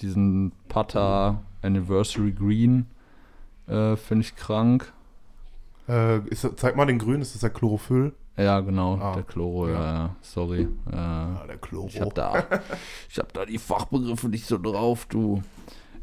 Diesen 0.00 0.52
Pata 0.68 1.40
Anniversary 1.62 2.32
Green 2.32 2.84
äh, 3.66 3.96
finde 3.96 4.26
ich 4.26 4.36
krank. 4.36 4.92
Äh, 5.88 6.18
ist, 6.28 6.46
zeig 6.56 6.76
mal 6.76 6.84
den 6.84 6.98
Grün, 6.98 7.22
ist 7.22 7.34
das 7.34 7.40
der 7.40 7.48
Chlorophyll? 7.50 8.12
Ja, 8.36 8.60
genau, 8.60 8.98
Ah, 9.00 9.14
der 9.14 9.22
Chloro, 9.22 9.68
ja. 9.68 9.74
ja, 9.74 9.94
ja, 9.94 10.16
sorry. 10.20 10.68
Äh, 10.92 10.94
Ja, 10.96 11.44
der 11.48 11.56
Chloro. 11.56 11.88
Ich 11.88 12.00
hab 12.00 12.14
da, 12.14 12.34
ich 13.10 13.18
hab 13.18 13.32
da 13.32 13.46
die 13.46 13.58
Fachbegriffe 13.58 14.28
nicht 14.28 14.46
so 14.46 14.58
drauf, 14.58 15.06
du. 15.08 15.42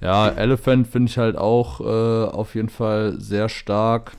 Ja, 0.02 0.30
Elephant 0.30 0.88
finde 0.88 1.10
ich 1.10 1.18
halt 1.18 1.38
auch 1.38 1.80
äh, 1.80 2.30
auf 2.32 2.56
jeden 2.56 2.70
Fall 2.70 3.20
sehr 3.20 3.50
stark. 3.50 4.14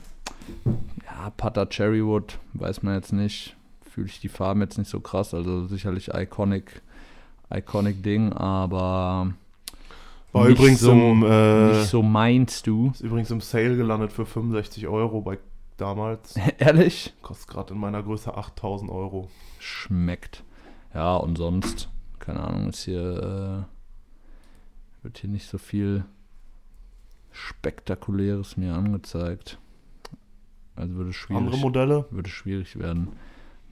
Ja, 1.05 1.29
Pata 1.35 1.65
Cherrywood, 1.65 2.39
weiß 2.53 2.83
man 2.83 2.95
jetzt 2.95 3.11
nicht. 3.13 3.55
Fühle 3.91 4.07
ich 4.07 4.19
die 4.19 4.29
Farben 4.29 4.61
jetzt 4.61 4.77
nicht 4.77 4.89
so 4.89 4.99
krass. 4.99 5.33
Also 5.33 5.67
sicherlich 5.67 6.09
iconic, 6.13 6.81
iconic 7.53 8.01
Ding, 8.01 8.33
aber 8.33 9.33
War 10.31 10.47
übrigens 10.47 10.79
so, 10.79 10.91
im, 10.91 11.23
äh, 11.23 11.67
nicht 11.73 11.89
so 11.89 12.01
meinst 12.01 12.65
du. 12.67 12.91
ist 12.93 13.01
übrigens 13.01 13.29
im 13.31 13.41
Sale 13.41 13.75
gelandet 13.77 14.11
für 14.11 14.25
65 14.25 14.87
Euro 14.87 15.21
bei 15.21 15.37
damals. 15.77 16.35
Ehrlich? 16.57 17.13
Kostet 17.21 17.47
gerade 17.49 17.73
in 17.73 17.79
meiner 17.79 18.01
Größe 18.03 18.35
8000 18.35 18.89
Euro. 18.91 19.29
schmeckt. 19.59 20.43
Ja, 20.93 21.15
und 21.17 21.37
sonst, 21.37 21.89
keine 22.19 22.41
Ahnung, 22.41 22.69
ist 22.69 22.83
hier, 22.85 23.67
äh, 23.67 25.03
wird 25.03 25.17
hier 25.17 25.29
nicht 25.29 25.47
so 25.47 25.57
viel 25.57 26.05
Spektakuläres 27.31 28.55
mir 28.55 28.73
angezeigt. 28.75 29.59
Also 30.75 30.95
würde 30.95 31.13
schwierig, 31.13 31.43
Andere 31.43 31.57
Modelle? 31.57 32.05
würde 32.11 32.29
schwierig 32.29 32.77
werden, 32.79 33.09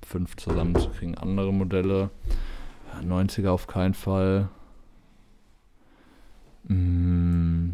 fünf 0.06 0.36
zusammenzukriegen. 0.36 1.18
Andere 1.18 1.54
Modelle, 1.54 2.10
ja, 2.94 3.00
90er 3.00 3.50
auf 3.50 3.68
keinen 3.68 3.94
Fall. 3.94 4.50
Mm, 6.66 7.72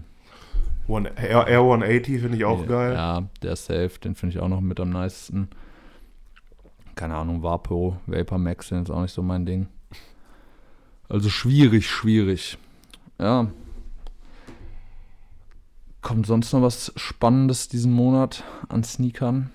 One, 0.90 1.12
Air, 1.16 1.48
Air 1.48 1.60
180 1.60 2.22
finde 2.22 2.38
ich 2.38 2.46
auch 2.46 2.62
ja, 2.62 2.68
geil. 2.68 2.94
Ja, 2.94 3.30
der 3.42 3.56
Safe, 3.56 3.92
den 4.04 4.16
finde 4.16 4.36
ich 4.36 4.42
auch 4.42 4.48
noch 4.48 4.62
mit 4.62 4.80
am 4.80 4.90
nicesten. 4.90 5.50
Keine 6.96 7.16
Ahnung, 7.16 7.44
Vapo, 7.44 7.98
Vapor 8.08 8.40
Max 8.40 8.70
sind 8.70 8.80
jetzt 8.80 8.92
auch 8.92 9.02
nicht 9.02 9.14
so 9.14 9.22
mein 9.22 9.46
Ding. 9.46 9.68
Also 11.08 11.30
schwierig, 11.30 11.88
schwierig. 11.90 12.58
Ja. 13.20 13.48
Kommt 16.02 16.26
sonst 16.26 16.52
noch 16.54 16.62
was 16.62 16.92
Spannendes 16.96 17.68
diesen 17.68 17.94
Monat 17.94 18.44
an 18.68 18.84
Sneakern? 18.84 19.52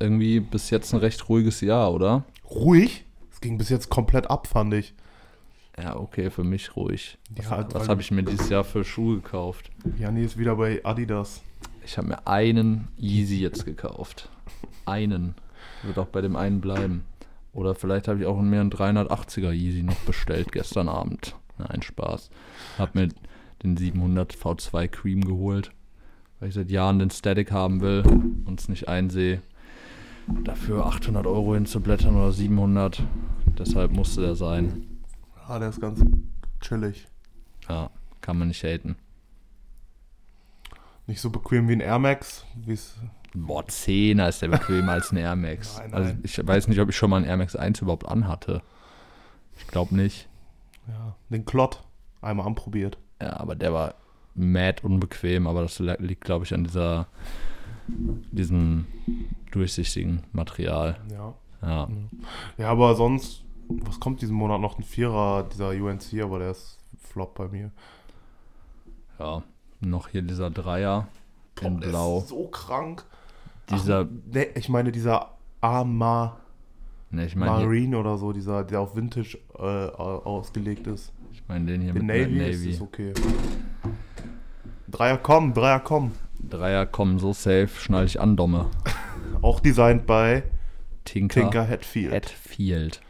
irgendwie 0.00 0.40
bis 0.40 0.70
jetzt 0.70 0.92
ein 0.92 1.00
recht 1.00 1.28
ruhiges 1.28 1.60
Jahr, 1.60 1.92
oder? 1.92 2.24
Ruhig? 2.50 3.04
Es 3.30 3.40
ging 3.40 3.58
bis 3.58 3.68
jetzt 3.68 3.90
komplett 3.90 4.28
ab, 4.28 4.46
fand 4.46 4.74
ich. 4.74 4.94
Ja, 5.82 5.96
okay, 5.96 6.30
für 6.30 6.44
mich 6.44 6.76
ruhig. 6.76 7.18
Was, 7.36 7.48
Ja, 7.48 7.66
was 7.72 7.88
habe 7.88 8.00
ich 8.00 8.10
mir 8.10 8.22
dieses 8.22 8.48
Jahr 8.50 8.64
für 8.64 8.84
Schuhe 8.84 9.16
gekauft? 9.16 9.70
Jani 9.98 10.22
ist 10.22 10.36
wieder 10.36 10.56
bei 10.56 10.84
Adidas. 10.84 11.42
Ich 11.84 11.96
habe 11.96 12.08
mir 12.08 12.26
einen 12.26 12.88
Yeezy 12.98 13.40
jetzt 13.40 13.64
gekauft. 13.64 14.28
Einen. 14.84 15.34
Wird 15.82 15.98
auch 15.98 16.06
bei 16.06 16.20
dem 16.20 16.36
einen 16.36 16.60
bleiben. 16.60 17.04
Oder 17.52 17.74
vielleicht 17.74 18.08
habe 18.08 18.20
ich 18.20 18.26
auch 18.26 18.40
mir 18.40 18.60
einen 18.60 18.70
380er 18.70 19.52
Yeezy 19.52 19.82
noch 19.82 19.98
bestellt 20.00 20.52
gestern 20.52 20.88
Abend. 20.88 21.34
Nein, 21.58 21.82
Spaß. 21.82 22.30
Hab 22.78 22.94
mir 22.94 23.08
den 23.62 23.76
700 23.76 24.34
V2 24.34 24.88
Cream 24.88 25.22
geholt, 25.22 25.72
weil 26.38 26.48
ich 26.48 26.54
seit 26.54 26.70
Jahren 26.70 26.98
den 26.98 27.10
Static 27.10 27.50
haben 27.52 27.80
will 27.80 28.02
und 28.46 28.60
es 28.60 28.68
nicht 28.68 28.88
einsehe, 28.88 29.42
dafür 30.44 30.86
800 30.86 31.26
Euro 31.26 31.54
hinzublättern 31.54 32.16
oder 32.16 32.32
700. 32.32 33.02
Deshalb 33.58 33.92
musste 33.92 34.22
der 34.22 34.36
sein. 34.36 34.86
Ah, 35.50 35.58
der 35.58 35.70
ist 35.70 35.80
ganz 35.80 36.00
chillig. 36.60 37.08
Ja, 37.68 37.90
kann 38.20 38.38
man 38.38 38.48
nicht 38.48 38.62
haten. 38.62 38.94
Nicht 41.06 41.20
so 41.20 41.30
bequem 41.30 41.68
wie 41.68 41.72
ein 41.72 41.80
Air 41.80 41.98
Max, 41.98 42.44
wie 42.54 42.72
es 42.74 42.96
Boah, 43.34 43.64
10er 43.64 44.28
ist 44.28 44.42
der 44.42 44.48
bequemer 44.48 44.92
als 44.92 45.10
ein 45.12 45.16
Air 45.16 45.34
Max. 45.36 45.78
Nein, 45.78 45.94
Also 45.94 46.08
nein. 46.10 46.20
ich 46.24 46.46
weiß 46.46 46.68
nicht, 46.68 46.80
ob 46.80 46.88
ich 46.88 46.96
schon 46.96 47.10
mal 47.10 47.16
einen 47.16 47.26
Air 47.26 47.36
Max 47.36 47.56
1 47.56 47.80
überhaupt 47.80 48.06
anhatte. 48.06 48.62
Ich 49.58 49.66
glaube 49.66 49.94
nicht. 49.96 50.28
ja, 50.88 51.16
den 51.30 51.44
Klott 51.44 51.82
einmal 52.20 52.46
anprobiert. 52.46 52.98
Ja, 53.20 53.38
aber 53.40 53.54
der 53.56 53.72
war 53.72 53.94
mad 54.34 54.82
unbequem, 54.84 55.46
aber 55.48 55.62
das 55.62 55.78
li- 55.80 55.96
liegt, 55.98 56.24
glaube 56.24 56.44
ich, 56.44 56.54
an 56.54 56.64
dieser 56.64 57.08
diesem 57.88 58.86
durchsichtigen 59.50 60.22
Material. 60.32 61.00
Ja. 61.10 61.34
Ja, 61.62 61.88
Ja, 62.56 62.70
aber 62.70 62.94
sonst, 62.94 63.44
was 63.84 64.00
kommt 64.00 64.20
diesen 64.22 64.34
Monat 64.36 64.60
noch? 64.60 64.78
Ein 64.78 64.84
Vierer, 64.84 65.44
dieser 65.44 65.70
UNC, 65.70 66.20
aber 66.22 66.38
der 66.40 66.50
ist 66.50 66.78
Flop 66.98 67.34
bei 67.34 67.48
mir. 67.48 67.70
ja. 69.18 69.42
Noch 69.82 70.08
hier 70.08 70.20
dieser 70.20 70.50
Dreier 70.50 71.08
in 71.62 71.74
Boah, 71.74 71.80
der 71.80 71.88
Blau. 71.88 72.18
Ist 72.18 72.28
so 72.28 72.48
krank. 72.48 73.04
Dieser, 73.70 74.06
Ne, 74.30 74.44
ich 74.54 74.68
meine, 74.68 74.92
dieser 74.92 75.30
Ama 75.62 76.36
ne, 77.10 77.24
ich 77.24 77.34
meine 77.34 77.52
Marine 77.64 77.98
oder 77.98 78.18
so, 78.18 78.32
dieser, 78.34 78.62
der 78.62 78.80
auf 78.80 78.94
Vintage 78.94 79.38
äh, 79.58 79.62
au- 79.62 80.22
ausgelegt 80.24 80.86
ist. 80.86 81.12
ich 81.32 81.42
mein 81.48 81.66
den 81.66 81.80
hier 81.80 81.94
Den 81.94 82.04
mit 82.06 82.14
Navy, 82.14 82.36
Navy. 82.38 82.50
Ist, 82.50 82.74
ist 82.76 82.80
okay. 82.82 83.14
Dreier 84.88 85.16
kommen, 85.16 85.54
Dreier 85.54 85.80
kommen. 85.80 86.12
Dreier 86.46 86.84
kommen 86.86 87.18
so 87.18 87.32
safe, 87.32 87.68
schnall 87.68 88.04
ich 88.04 88.20
an, 88.20 88.36
Domme. 88.36 88.66
Auch 89.42 89.60
designt 89.60 90.04
bei 90.06 90.42
Tinker, 91.04 91.40
Tinker 91.40 91.66
Hatfield. 91.66 92.12
Hatfield. 92.12 93.00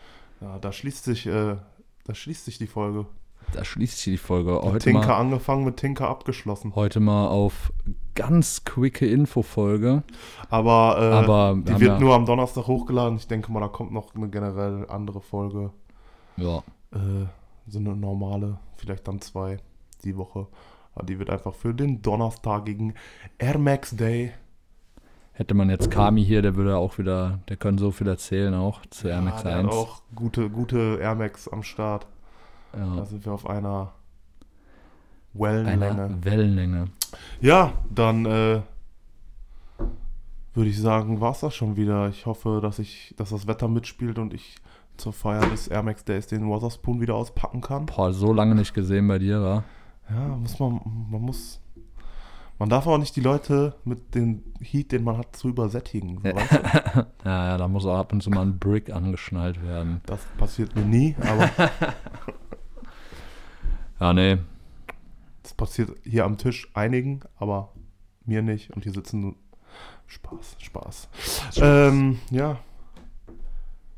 Ja, 0.41 0.59
da 0.59 0.73
schließt 0.73 1.05
sich, 1.05 1.27
äh, 1.27 1.57
da 2.05 2.15
schließt 2.15 2.45
sich 2.45 2.59
die 2.59 2.67
Folge. 2.67 3.07
Da 3.53 3.65
schließt 3.65 3.99
sich 3.99 4.15
die 4.15 4.19
Folge. 4.19 4.61
Heute 4.63 4.79
Tinker 4.79 5.09
mal, 5.09 5.17
angefangen, 5.17 5.65
mit 5.65 5.77
Tinker 5.77 6.09
abgeschlossen. 6.09 6.75
heute 6.75 7.01
mal 7.01 7.29
auf 7.29 7.73
ganz 8.15 8.65
quicke 8.65 9.07
Infofolge. 9.07 10.03
Aber, 10.51 10.97
äh, 11.01 11.15
Aber 11.31 11.55
die 11.61 11.71
wird 11.81 11.83
ja- 11.83 11.99
nur 11.99 12.15
am 12.15 12.27
Donnerstag 12.27 12.67
hochgeladen. 12.67 13.17
Ich 13.17 13.27
denke 13.27 13.51
mal, 13.51 13.61
da 13.61 13.69
kommt 13.69 13.93
noch 13.93 14.15
eine 14.15 14.29
generell 14.29 14.87
andere 14.89 15.21
Folge. 15.21 15.73
Ja, 16.37 16.63
Äh, 16.93 17.27
so 17.69 17.79
eine 17.79 17.95
normale, 17.95 18.59
vielleicht 18.77 19.07
dann 19.07 19.21
zwei 19.21 19.59
die 20.05 20.17
Woche. 20.17 20.47
Aber 20.95 21.07
die 21.07 21.19
wird 21.21 21.31
einfach 21.31 21.55
für 21.55 21.73
den 21.73 22.03
donnerstagigen 22.03 22.95
Air 23.39 23.59
Max 23.59 23.95
Day. 23.97 24.33
Hätte 25.41 25.55
man 25.55 25.71
jetzt 25.71 25.91
Kami 25.91 26.23
hier, 26.23 26.43
der 26.43 26.55
würde 26.55 26.77
auch 26.77 26.99
wieder, 26.99 27.39
der 27.49 27.57
könnte 27.57 27.83
so 27.83 27.91
viel 27.93 28.07
erzählen 28.07 28.53
auch 28.53 28.85
zu 28.91 29.09
Air 29.09 29.23
Max 29.23 29.43
Ja, 29.43 29.49
der 29.49 29.59
hat 29.61 29.65
1. 29.65 29.75
auch 29.75 30.03
gute, 30.15 30.51
gute 30.51 30.99
Air 31.01 31.15
Max 31.15 31.49
am 31.49 31.63
Start. 31.63 32.07
Da 32.73 32.79
Ja, 32.97 33.05
sind 33.07 33.25
wir 33.25 33.33
auf 33.33 33.49
einer 33.49 33.93
Wellenlänge. 35.33 36.03
eine 36.05 36.25
Wellenlänge. 36.25 36.85
Ja, 37.41 37.73
dann 37.89 38.27
äh, 38.27 38.61
würde 40.53 40.69
ich 40.69 40.79
sagen, 40.79 41.23
war 41.23 41.33
es 41.33 41.41
das 41.41 41.55
schon 41.55 41.75
wieder. 41.77 42.09
Ich 42.11 42.27
hoffe, 42.27 42.61
dass 42.61 42.79
ich, 42.79 43.15
dass 43.17 43.31
das 43.31 43.47
Wetter 43.47 43.67
mitspielt 43.67 44.19
und 44.19 44.35
ich 44.35 44.57
zur 44.99 45.15
Feier 45.15 45.49
des 45.49 45.69
Air 45.69 45.83
Max 45.83 46.05
Days 46.05 46.27
den 46.27 46.51
Waterspoon 46.51 47.01
wieder 47.01 47.15
auspacken 47.15 47.63
kann. 47.63 47.87
Boah, 47.87 48.13
so 48.13 48.35
lange 48.35 48.55
nicht 48.55 48.75
gesehen 48.75 49.09
bei 49.09 49.19
dir, 49.19 49.41
war. 49.41 49.65
Ja, 50.11 50.37
muss 50.37 50.59
man, 50.59 50.81
man 51.11 51.23
muss. 51.23 51.61
Man 52.61 52.69
darf 52.69 52.87
auch 52.87 52.99
nicht 52.99 53.17
die 53.17 53.23
Leute 53.23 53.75
mit 53.85 54.15
dem 54.15 54.43
Heat, 54.61 54.93
den 54.93 55.03
man 55.03 55.17
hat, 55.17 55.35
zu 55.35 55.49
übersättigen. 55.49 56.19
So, 56.19 56.25
weißt 56.25 56.53
du? 56.53 57.07
Ja, 57.25 57.47
ja, 57.49 57.57
da 57.59 57.69
muss 57.69 57.87
auch 57.87 57.97
ab 57.99 58.13
und 58.13 58.23
zu 58.23 58.29
mal 58.31 58.43
ein 58.43 58.59
Brick 58.59 58.91
angeschnallt 58.93 59.63
werden. 59.63 60.03
Das 60.05 60.21
passiert 60.37 60.77
mir 60.77 60.85
nie, 60.85 61.17
aber 61.21 61.51
Ja, 64.01 64.13
nee, 64.13 64.39
das 65.43 65.55
passiert 65.55 65.91
hier 66.05 66.25
am 66.27 66.37
Tisch 66.39 66.71
einigen, 66.75 67.21
aber 67.39 67.73
mir 68.27 68.43
nicht. 68.43 68.71
Und 68.71 68.83
hier 68.85 68.93
sitzen 68.93 69.21
nur 69.21 69.35
Spaß, 70.07 70.57
Spaß. 70.59 71.09
Ähm, 71.63 72.19
ja. 72.31 72.59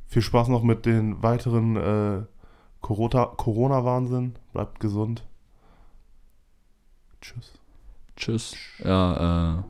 Viel 0.07 0.23
Spaß 0.23 0.49
noch 0.49 0.63
mit 0.63 0.87
den 0.87 1.21
weiteren 1.23 1.77
äh, 1.77 2.23
Corona- 2.81 3.35
Corona-Wahnsinn. 3.37 4.37
Bleibt 4.53 4.79
gesund. 4.79 5.27
Tschüss. 7.21 7.53
Tschüss. 8.23 8.55
Ja, 8.85 9.59
äh, 9.59 9.63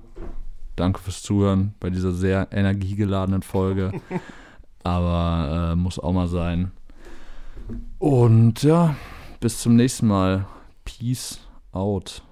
danke 0.77 1.01
fürs 1.01 1.23
Zuhören 1.23 1.75
bei 1.81 1.91
dieser 1.91 2.13
sehr 2.13 2.49
energiegeladenen 2.51 3.43
Folge. 3.43 3.93
Aber 4.85 5.73
äh, 5.73 5.77
muss 5.77 5.99
auch 5.99 6.13
mal 6.13 6.29
sein. 6.29 6.73
Und 7.99 8.63
ja, 8.63 8.97
bis 9.41 9.61
zum 9.61 9.77
nächsten 9.77 10.07
Mal. 10.07 10.47
Peace 10.85 11.39
out. 11.71 12.23